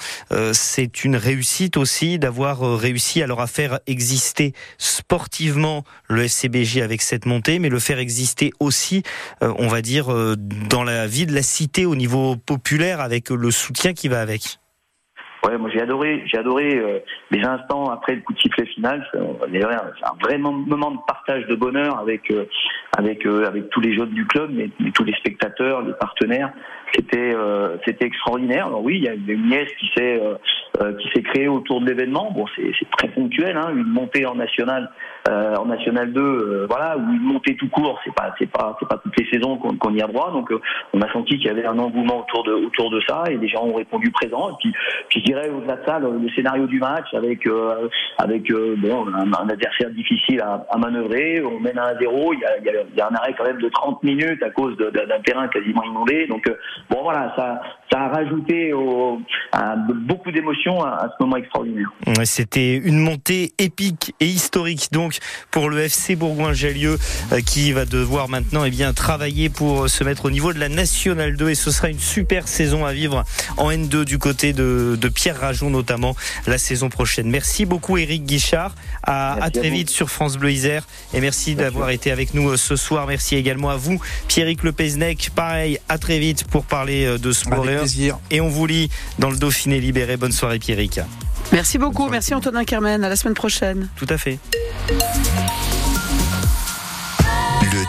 c'est 0.53 1.03
une 1.03 1.15
réussite 1.15 1.77
aussi 1.77 2.19
d'avoir 2.19 2.77
réussi 2.77 3.21
leur 3.25 3.39
à 3.39 3.47
faire 3.47 3.79
exister 3.87 4.53
sportivement 4.77 5.83
le 6.07 6.23
FCBJ 6.23 6.77
avec 6.77 7.01
cette 7.01 7.25
montée, 7.25 7.59
mais 7.59 7.69
le 7.69 7.79
faire 7.79 7.99
exister 7.99 8.51
aussi, 8.59 9.03
on 9.41 9.67
va 9.67 9.81
dire, 9.81 10.07
dans 10.37 10.83
la 10.83 11.07
vie 11.07 11.25
de 11.25 11.33
la 11.33 11.41
cité 11.41 11.85
au 11.85 11.95
niveau 11.95 12.35
populaire 12.35 13.01
avec 13.01 13.29
le 13.29 13.51
soutien 13.51 13.93
qui 13.93 14.07
va 14.07 14.21
avec. 14.21 14.59
Ouais, 15.45 15.59
moi 15.59 15.69
j'ai 15.71 15.81
adoré, 15.81 16.23
j'ai 16.25 16.39
adoré 16.39 16.75
euh, 16.75 16.99
les 17.29 17.43
instants 17.45 17.91
après 17.91 18.15
le 18.15 18.21
coup 18.21 18.33
de 18.33 18.39
sifflet 18.39 18.65
final. 18.65 19.05
C'est 19.11 19.19
c'est 19.19 20.05
un 20.05 20.17
vrai 20.19 20.37
moment 20.39 20.91
de 20.91 20.97
partage 21.05 21.45
de 21.45 21.55
bonheur 21.55 21.99
avec 21.99 22.31
euh, 22.31 22.45
avec 22.97 23.25
euh, 23.27 23.45
avec 23.45 23.69
tous 23.69 23.81
les 23.81 23.95
jeunes 23.95 24.09
du 24.09 24.25
club, 24.25 24.49
mais, 24.51 24.69
tous 24.91 25.03
les 25.03 25.13
spectateurs, 25.13 25.83
les 25.83 25.93
partenaires. 25.93 26.51
C'était 26.95 27.33
euh, 27.35 27.77
c'était 27.85 28.05
extraordinaire. 28.05 28.67
Alors 28.67 28.83
oui, 28.83 28.97
il 28.97 29.03
y 29.03 29.09
a 29.09 29.13
une 29.13 29.49
nièce 29.49 29.71
qui 29.79 29.87
s'est 29.95 30.19
euh, 30.19 30.35
euh, 30.81 30.93
qui 30.93 31.09
s'est 31.09 31.21
créée 31.21 31.47
autour 31.47 31.81
de 31.81 31.85
l'événement. 31.85 32.31
Bon, 32.31 32.45
c'est 32.55 32.71
très 32.97 33.09
ponctuel, 33.09 33.55
hein, 33.55 33.69
une 33.75 33.87
montée 33.87 34.25
en 34.25 34.35
national 34.35 34.89
euh, 35.27 35.55
en 35.55 35.65
national 35.65 36.13
2, 36.13 36.21
euh, 36.21 36.65
voilà, 36.69 36.97
ou 36.97 37.01
une 37.01 37.23
montée 37.23 37.55
tout 37.55 37.69
court. 37.69 37.99
C'est 38.05 38.13
pas 38.13 38.35
c'est 38.37 38.49
pas 38.49 38.77
c'est 38.79 38.87
pas 38.87 38.97
toutes 38.97 39.17
les 39.19 39.27
saisons 39.31 39.57
qu'on 39.57 39.93
y 39.93 40.01
a 40.01 40.07
droit. 40.07 40.31
Donc 40.31 40.51
euh, 40.51 40.61
on 40.93 41.01
a 41.01 41.11
senti 41.11 41.37
qu'il 41.37 41.47
y 41.47 41.49
avait 41.49 41.65
un 41.65 41.79
engouement 41.79 42.19
autour 42.19 42.43
de 42.43 42.53
autour 42.53 42.91
de 42.91 43.01
ça 43.07 43.23
et 43.29 43.37
les 43.37 43.47
gens 43.47 43.63
ont 43.63 43.73
répondu 43.73 44.11
présent. 44.11 44.51
Et 44.51 44.53
puis 44.59 44.73
au-delà 45.49 45.75
de 45.75 45.85
ça, 45.85 45.99
le, 45.99 46.29
scénario 46.35 46.67
du 46.67 46.79
match 46.79 47.13
avec 47.13 47.45
euh, 47.47 47.87
avec 48.17 48.49
euh, 48.51 48.75
bon 48.77 49.05
un, 49.13 49.31
adversaire 49.49 49.89
difficile 49.91 50.41
à, 50.41 50.77
manœuvrer. 50.77 51.43
On 51.43 51.59
mène 51.59 51.77
à 51.77 51.93
1-0. 51.93 52.33
Il 52.33 52.97
y 52.97 53.01
a, 53.01 53.07
un 53.07 53.15
arrêt 53.15 53.33
quand 53.37 53.45
même 53.45 53.61
de 53.61 53.69
30 53.69 54.03
minutes 54.03 54.41
à 54.43 54.49
cause 54.49 54.75
d'un 54.77 55.21
terrain 55.23 55.47
quasiment 55.47 55.83
inondé. 55.83 56.27
Donc 56.27 56.47
euh, 56.47 56.57
bon 56.89 57.03
voilà, 57.03 57.33
ça 57.35 57.61
ça 57.91 58.01
a 58.01 58.07
rajouté 58.09 58.73
beaucoup 60.07 60.31
d'émotions 60.31 60.83
à, 60.83 61.07
ce 61.17 61.23
moment 61.23 61.37
extraordinaire. 61.37 61.87
C'était 62.23 62.75
une 62.77 62.97
montée 62.97 63.51
épique 63.59 64.13
et 64.19 64.25
historique 64.25 64.89
donc 64.91 65.19
pour 65.51 65.69
le 65.69 65.79
FC 65.79 66.15
Bourgoin-Jallieu 66.15 66.97
qui 67.45 67.71
va 67.71 67.85
devoir 67.85 68.27
maintenant 68.27 68.63
eh 68.65 68.71
bien 68.71 68.91
travailler 68.93 69.49
pour 69.49 69.87
se 69.87 70.03
mettre 70.03 70.25
au 70.25 70.31
niveau 70.31 70.51
de 70.51 70.59
la 70.59 70.67
Nationale 70.67 71.37
2 71.37 71.49
et 71.49 71.55
ce 71.55 71.69
sera 71.69 71.89
une 71.89 71.99
super 71.99 72.47
saison 72.47 72.85
à 72.85 72.91
vivre 72.91 73.23
en 73.57 73.69
N2 73.69 74.03
du 74.03 74.17
côté 74.17 74.51
de, 74.51 74.97
de 74.99 75.07
Pierre 75.07 75.24
Rajon 75.31 75.69
notamment 75.69 76.15
la 76.47 76.57
saison 76.57 76.89
prochaine. 76.89 77.29
Merci 77.29 77.65
beaucoup 77.65 77.97
Eric 77.97 78.25
Guichard. 78.25 78.75
À, 79.03 79.49
très 79.53 79.69
vite 79.69 79.89
sur 79.89 80.09
France 80.09 80.37
Bleu 80.37 80.51
Isère 80.51 80.87
et 81.13 81.21
merci 81.21 81.55
d'avoir 81.55 81.89
été 81.91 82.11
avec 82.11 82.33
nous 82.33 82.49
euh, 82.49 82.57
ce 82.57 82.75
soir. 82.75 83.07
Merci 83.07 83.35
également 83.35 83.69
à 83.69 83.75
vous 83.77 83.99
Pierrick 84.27 84.63
Le 84.63 84.71
Peznec. 84.71 85.29
Pareil, 85.35 85.79
à 85.89 85.97
très 85.97 86.19
vite 86.19 86.45
pour 86.45 86.65
parler 86.65 87.05
euh, 87.05 87.17
de 87.17 87.31
sport 87.31 87.63
Avec 87.63 87.75
et- 87.75 87.77
plaisir. 87.79 88.17
et 88.31 88.41
on 88.41 88.49
vous 88.49 88.65
lit 88.65 88.89
dans 89.19 89.29
le 89.29 89.37
Dauphiné 89.37 89.79
libéré. 89.79 90.17
Bonne 90.17 90.31
soirée 90.31 90.59
Pierrick. 90.59 90.99
Merci 91.51 91.77
beaucoup, 91.77 92.09
merci 92.09 92.33
Antonin 92.33 92.63
Carmen, 92.65 93.03
à 93.03 93.09
la 93.09 93.15
semaine 93.15 93.35
prochaine. 93.35 93.87
Tout 93.95 94.07
à 94.09 94.17
fait. 94.17 94.39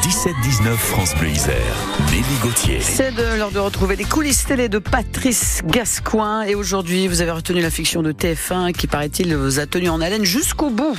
Le 0.07 0.11
17-19 0.13 0.77
France 0.77 1.17
Bleu 1.17 1.31
Isère. 1.31 1.75
Nelly 2.13 2.39
Gauthier. 2.41 2.81
C'est 2.81 3.11
de 3.11 3.37
l'heure 3.37 3.51
de 3.51 3.59
retrouver 3.59 3.97
les 3.97 4.05
coulisses 4.05 4.45
télé 4.45 4.69
de 4.69 4.79
Patrice 4.79 5.63
Gascoin. 5.67 6.43
Et 6.43 6.55
aujourd'hui, 6.55 7.09
vous 7.09 7.23
avez 7.23 7.33
retenu 7.33 7.61
la 7.61 7.71
fiction 7.71 8.05
de 8.05 8.13
TF1 8.13 8.73
qui, 8.73 8.87
paraît-il, 8.87 9.35
vous 9.35 9.59
a 9.59 9.67
tenu 9.67 9.89
en 9.89 10.01
haleine 10.01 10.25
jusqu'au 10.25 10.71
bout. 10.71 10.97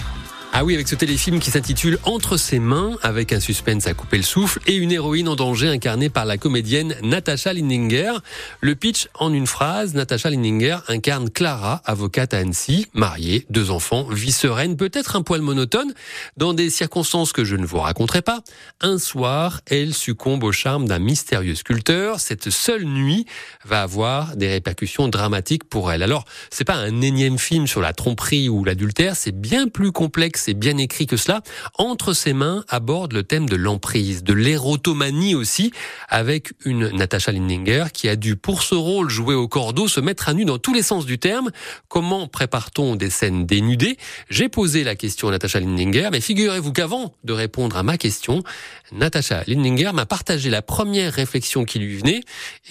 Ah 0.53 0.63
oui, 0.63 0.73
avec 0.73 0.87
ce 0.87 0.95
téléfilm 0.95 1.39
qui 1.39 1.51
s'intitule 1.51 1.99
Entre 2.03 2.35
ses 2.35 2.57
mains, 2.57 2.97
avec 3.03 3.31
un 3.31 3.39
suspense 3.39 3.85
à 3.85 3.93
couper 3.93 4.17
le 4.17 4.23
souffle 4.23 4.59
et 4.65 4.75
une 4.75 4.91
héroïne 4.91 5.27
en 5.27 5.35
danger 5.35 5.67
incarnée 5.67 6.09
par 6.09 6.25
la 6.25 6.37
comédienne 6.37 6.95
Natasha 7.03 7.53
Lindinger. 7.53 8.13
Le 8.61 8.73
pitch 8.73 9.07
en 9.13 9.33
une 9.33 9.45
phrase, 9.45 9.93
Natasha 9.93 10.31
Lindinger 10.31 10.79
incarne 10.87 11.29
Clara, 11.29 11.81
avocate 11.85 12.33
à 12.33 12.39
Annecy, 12.39 12.87
mariée, 12.93 13.45
deux 13.51 13.69
enfants, 13.69 14.07
vie 14.09 14.31
sereine, 14.31 14.77
peut-être 14.77 15.15
un 15.15 15.21
poil 15.21 15.41
monotone, 15.41 15.93
dans 16.37 16.53
des 16.53 16.71
circonstances 16.71 17.33
que 17.33 17.43
je 17.43 17.55
ne 17.55 17.65
vous 17.65 17.79
raconterai 17.79 18.23
pas. 18.23 18.41
Un 18.81 18.97
soir, 18.97 19.61
elle 19.67 19.93
succombe 19.93 20.43
au 20.43 20.51
charme 20.51 20.87
d'un 20.87 20.99
mystérieux 20.99 21.55
sculpteur. 21.55 22.19
Cette 22.19 22.49
seule 22.49 22.85
nuit 22.85 23.27
va 23.63 23.83
avoir 23.83 24.35
des 24.35 24.47
répercussions 24.47 25.07
dramatiques 25.07 25.65
pour 25.65 25.91
elle. 25.91 26.01
Alors, 26.01 26.25
c'est 26.49 26.65
pas 26.65 26.75
un 26.75 27.01
énième 27.01 27.37
film 27.37 27.67
sur 27.67 27.81
la 27.81 27.93
tromperie 27.93 28.49
ou 28.49 28.63
l'adultère, 28.63 29.15
c'est 29.15 29.39
bien 29.39 29.67
plus 29.67 29.91
complexe 29.91 30.36
et 30.47 30.53
bien 30.53 30.77
écrit 30.77 31.07
que 31.07 31.17
cela. 31.17 31.41
Entre 31.77 32.13
ses 32.13 32.33
mains 32.33 32.63
aborde 32.69 33.13
le 33.13 33.23
thème 33.23 33.47
de 33.47 33.55
l'emprise, 33.55 34.23
de 34.23 34.33
l'érotomanie 34.33 35.35
aussi, 35.35 35.71
avec 36.09 36.53
une 36.65 36.89
Natasha 36.89 37.31
Lindinger 37.31 37.85
qui 37.93 38.09
a 38.09 38.15
dû, 38.15 38.35
pour 38.35 38.61
ce 38.63 38.75
rôle 38.75 39.09
joué 39.09 39.35
au 39.35 39.47
cordeau, 39.47 39.87
se 39.87 39.99
mettre 39.99 40.29
à 40.29 40.33
nu 40.33 40.45
dans 40.45 40.57
tous 40.57 40.73
les 40.73 40.83
sens 40.83 41.05
du 41.05 41.19
terme. 41.19 41.51
Comment 41.87 42.27
prépare-t-on 42.27 42.95
des 42.95 43.09
scènes 43.09 43.45
dénudées? 43.45 43.97
J'ai 44.29 44.49
posé 44.49 44.83
la 44.83 44.95
question 44.95 45.29
à 45.29 45.31
Natasha 45.31 45.59
Lindinger, 45.59 46.09
mais 46.11 46.21
figurez-vous 46.21 46.73
qu'avant 46.73 47.13
de 47.23 47.33
répondre 47.33 47.77
à 47.77 47.83
ma 47.83 47.97
question, 47.97 48.43
Natasha 48.91 49.43
Lindinger 49.47 49.91
m'a 49.93 50.05
partagé 50.05 50.49
la 50.49 50.61
première 50.61 51.13
réflexion 51.13 51.65
qui 51.65 51.79
lui 51.79 51.97
venait, 51.97 52.21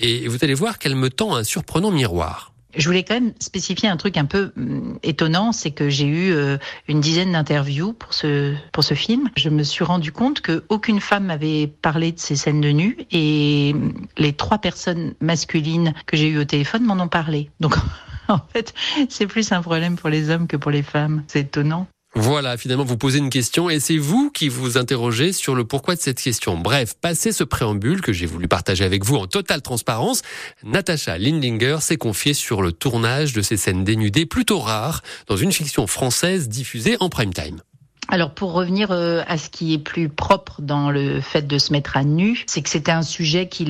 et 0.01 0.29
vous 0.29 0.39
allez 0.43 0.55
voir 0.55 0.79
qu'elle 0.79 0.97
me 0.97 1.11
tend 1.11 1.35
un 1.35 1.45
surprenant 1.45 1.91
miroir. 1.91 2.53
Je 2.77 2.87
voulais 2.87 3.05
quand 3.05 3.15
même 3.15 3.33
spécifier 3.41 3.89
un 3.89 3.97
truc 3.97 4.17
un 4.17 4.25
peu 4.25 4.53
hum, 4.57 4.99
étonnant, 5.03 5.53
c'est 5.53 5.71
que 5.71 5.89
j'ai 5.89 6.07
eu 6.07 6.33
euh, 6.33 6.59
une 6.89 7.01
dizaine 7.01 7.33
d'interviews 7.33 7.93
pour 7.93 8.13
ce 8.15 8.55
pour 8.73 8.85
ce 8.85 8.95
film. 8.95 9.31
Je 9.37 9.49
me 9.49 9.63
suis 9.63 9.85
rendu 9.85 10.13
compte 10.13 10.41
que 10.41 10.65
aucune 10.69 11.01
femme 11.01 11.25
m'avait 11.27 11.67
parlé 11.67 12.13
de 12.13 12.19
ces 12.19 12.37
scènes 12.37 12.61
de 12.61 12.71
nu 12.71 12.99
et 13.11 13.73
hum, 13.75 14.07
les 14.19 14.33
trois 14.33 14.59
personnes 14.59 15.15
masculines 15.21 15.95
que 16.07 16.17
j'ai 16.17 16.29
eues 16.29 16.39
au 16.39 16.45
téléphone 16.45 16.85
m'en 16.85 17.03
ont 17.03 17.09
parlé. 17.09 17.51
Donc 17.61 17.77
en 18.29 18.41
fait, 18.53 18.75
c'est 19.09 19.27
plus 19.27 19.53
un 19.53 19.63
problème 19.63 19.97
pour 19.97 20.11
les 20.11 20.31
hommes 20.31 20.47
que 20.47 20.57
pour 20.57 20.71
les 20.71 20.83
femmes. 20.83 21.25
C'est 21.29 21.41
étonnant. 21.41 21.87
Voilà, 22.19 22.57
finalement, 22.57 22.85
vous 22.85 22.97
posez 22.97 23.19
une 23.19 23.29
question 23.29 23.69
et 23.69 23.79
c'est 23.79 23.99
vous 23.99 24.31
qui 24.31 24.49
vous 24.49 24.79
interrogez 24.79 25.35
sur 25.35 25.55
le 25.55 25.67
pourquoi 25.67 25.97
de 25.97 26.01
cette 26.01 26.19
question. 26.19 26.57
Bref, 26.57 26.95
passé 26.99 27.31
ce 27.31 27.45
préambule 27.45 28.01
que 28.01 28.15
j'ai 28.15 28.25
voulu 28.25 28.49
partager 28.49 28.85
avec 28.85 29.05
vous 29.05 29.17
en 29.17 29.27
totale 29.27 29.61
transparence, 29.61 30.23
Natacha 30.65 31.19
Lindinger 31.19 31.77
s'est 31.81 31.99
confiée 31.99 32.33
sur 32.33 32.63
le 32.63 32.73
tournage 32.73 33.35
de 33.35 33.43
ces 33.43 33.59
scènes 33.59 33.85
dénudées 33.85 34.25
plutôt 34.25 34.61
rares 34.61 35.03
dans 35.27 35.37
une 35.37 35.53
fiction 35.53 35.87
française 35.87 36.49
diffusée 36.49 36.97
en 37.01 37.11
prime 37.11 37.35
time. 37.35 37.61
Alors 38.09 38.31
pour 38.31 38.53
revenir 38.53 38.93
euh, 38.93 39.23
à 39.27 39.37
ce 39.37 39.51
qui 39.51 39.75
est 39.75 39.79
plus 39.79 40.09
propre 40.09 40.63
dans 40.63 40.91
le 40.91 41.21
fait 41.21 41.47
de 41.47 41.59
se 41.59 41.73
mettre 41.73 41.97
à 41.97 42.05
nu, 42.05 42.45
c'est 42.47 42.63
que 42.63 42.69
c'était 42.69 42.93
un 42.93 43.03
sujet 43.03 43.49
qu'il 43.49 43.67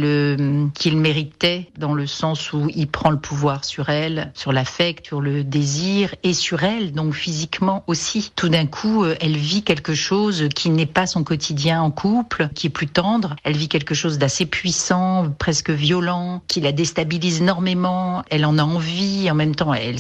qu'il 0.74 0.97
méritait 0.99 1.70
dans 1.78 1.95
le 1.95 2.07
sens 2.07 2.53
où 2.53 2.68
il 2.74 2.87
prend 2.87 3.11
le 3.11 3.18
pouvoir 3.18 3.64
sur 3.64 3.89
elle, 3.89 4.30
sur 4.34 4.53
l'affect, 4.53 5.07
sur 5.07 5.22
le 5.22 5.43
désir 5.43 6.14
et 6.22 6.34
sur 6.34 6.64
elle, 6.64 6.93
donc 6.93 7.14
physiquement 7.14 7.82
aussi. 7.87 8.30
Tout 8.37 8.51
d'un 8.51 8.66
coup, 8.66 9.05
euh, 9.05 9.16
elle 9.20 9.37
vit 9.37 9.62
quelque 9.62 9.95
chose 9.95 10.49
qui 10.55 10.68
n'est 10.68 10.84
pas 10.84 11.07
son 11.07 11.24
quotidien 11.24 11.80
en 11.80 11.91
couple, 11.91 12.51
qui 12.55 12.66
est 12.66 12.70
plus 12.70 12.89
tendre. 12.89 13.37
Elle 13.43 13.57
vit 13.57 13.68
quelque 13.68 13.95
chose 13.95 14.18
d'assez 14.18 14.45
puissant, 14.45 15.30
presque 15.39 15.70
violent, 15.70 16.43
qui 16.47 16.61
la 16.61 16.72
déstabilise 16.72 17.41
énormément. 17.41 18.22
Elle 18.30 18.45
en 18.45 18.59
a 18.59 18.62
envie, 18.62 19.30
en 19.30 19.34
même 19.34 19.55
temps, 19.55 19.72
elle 19.72 19.99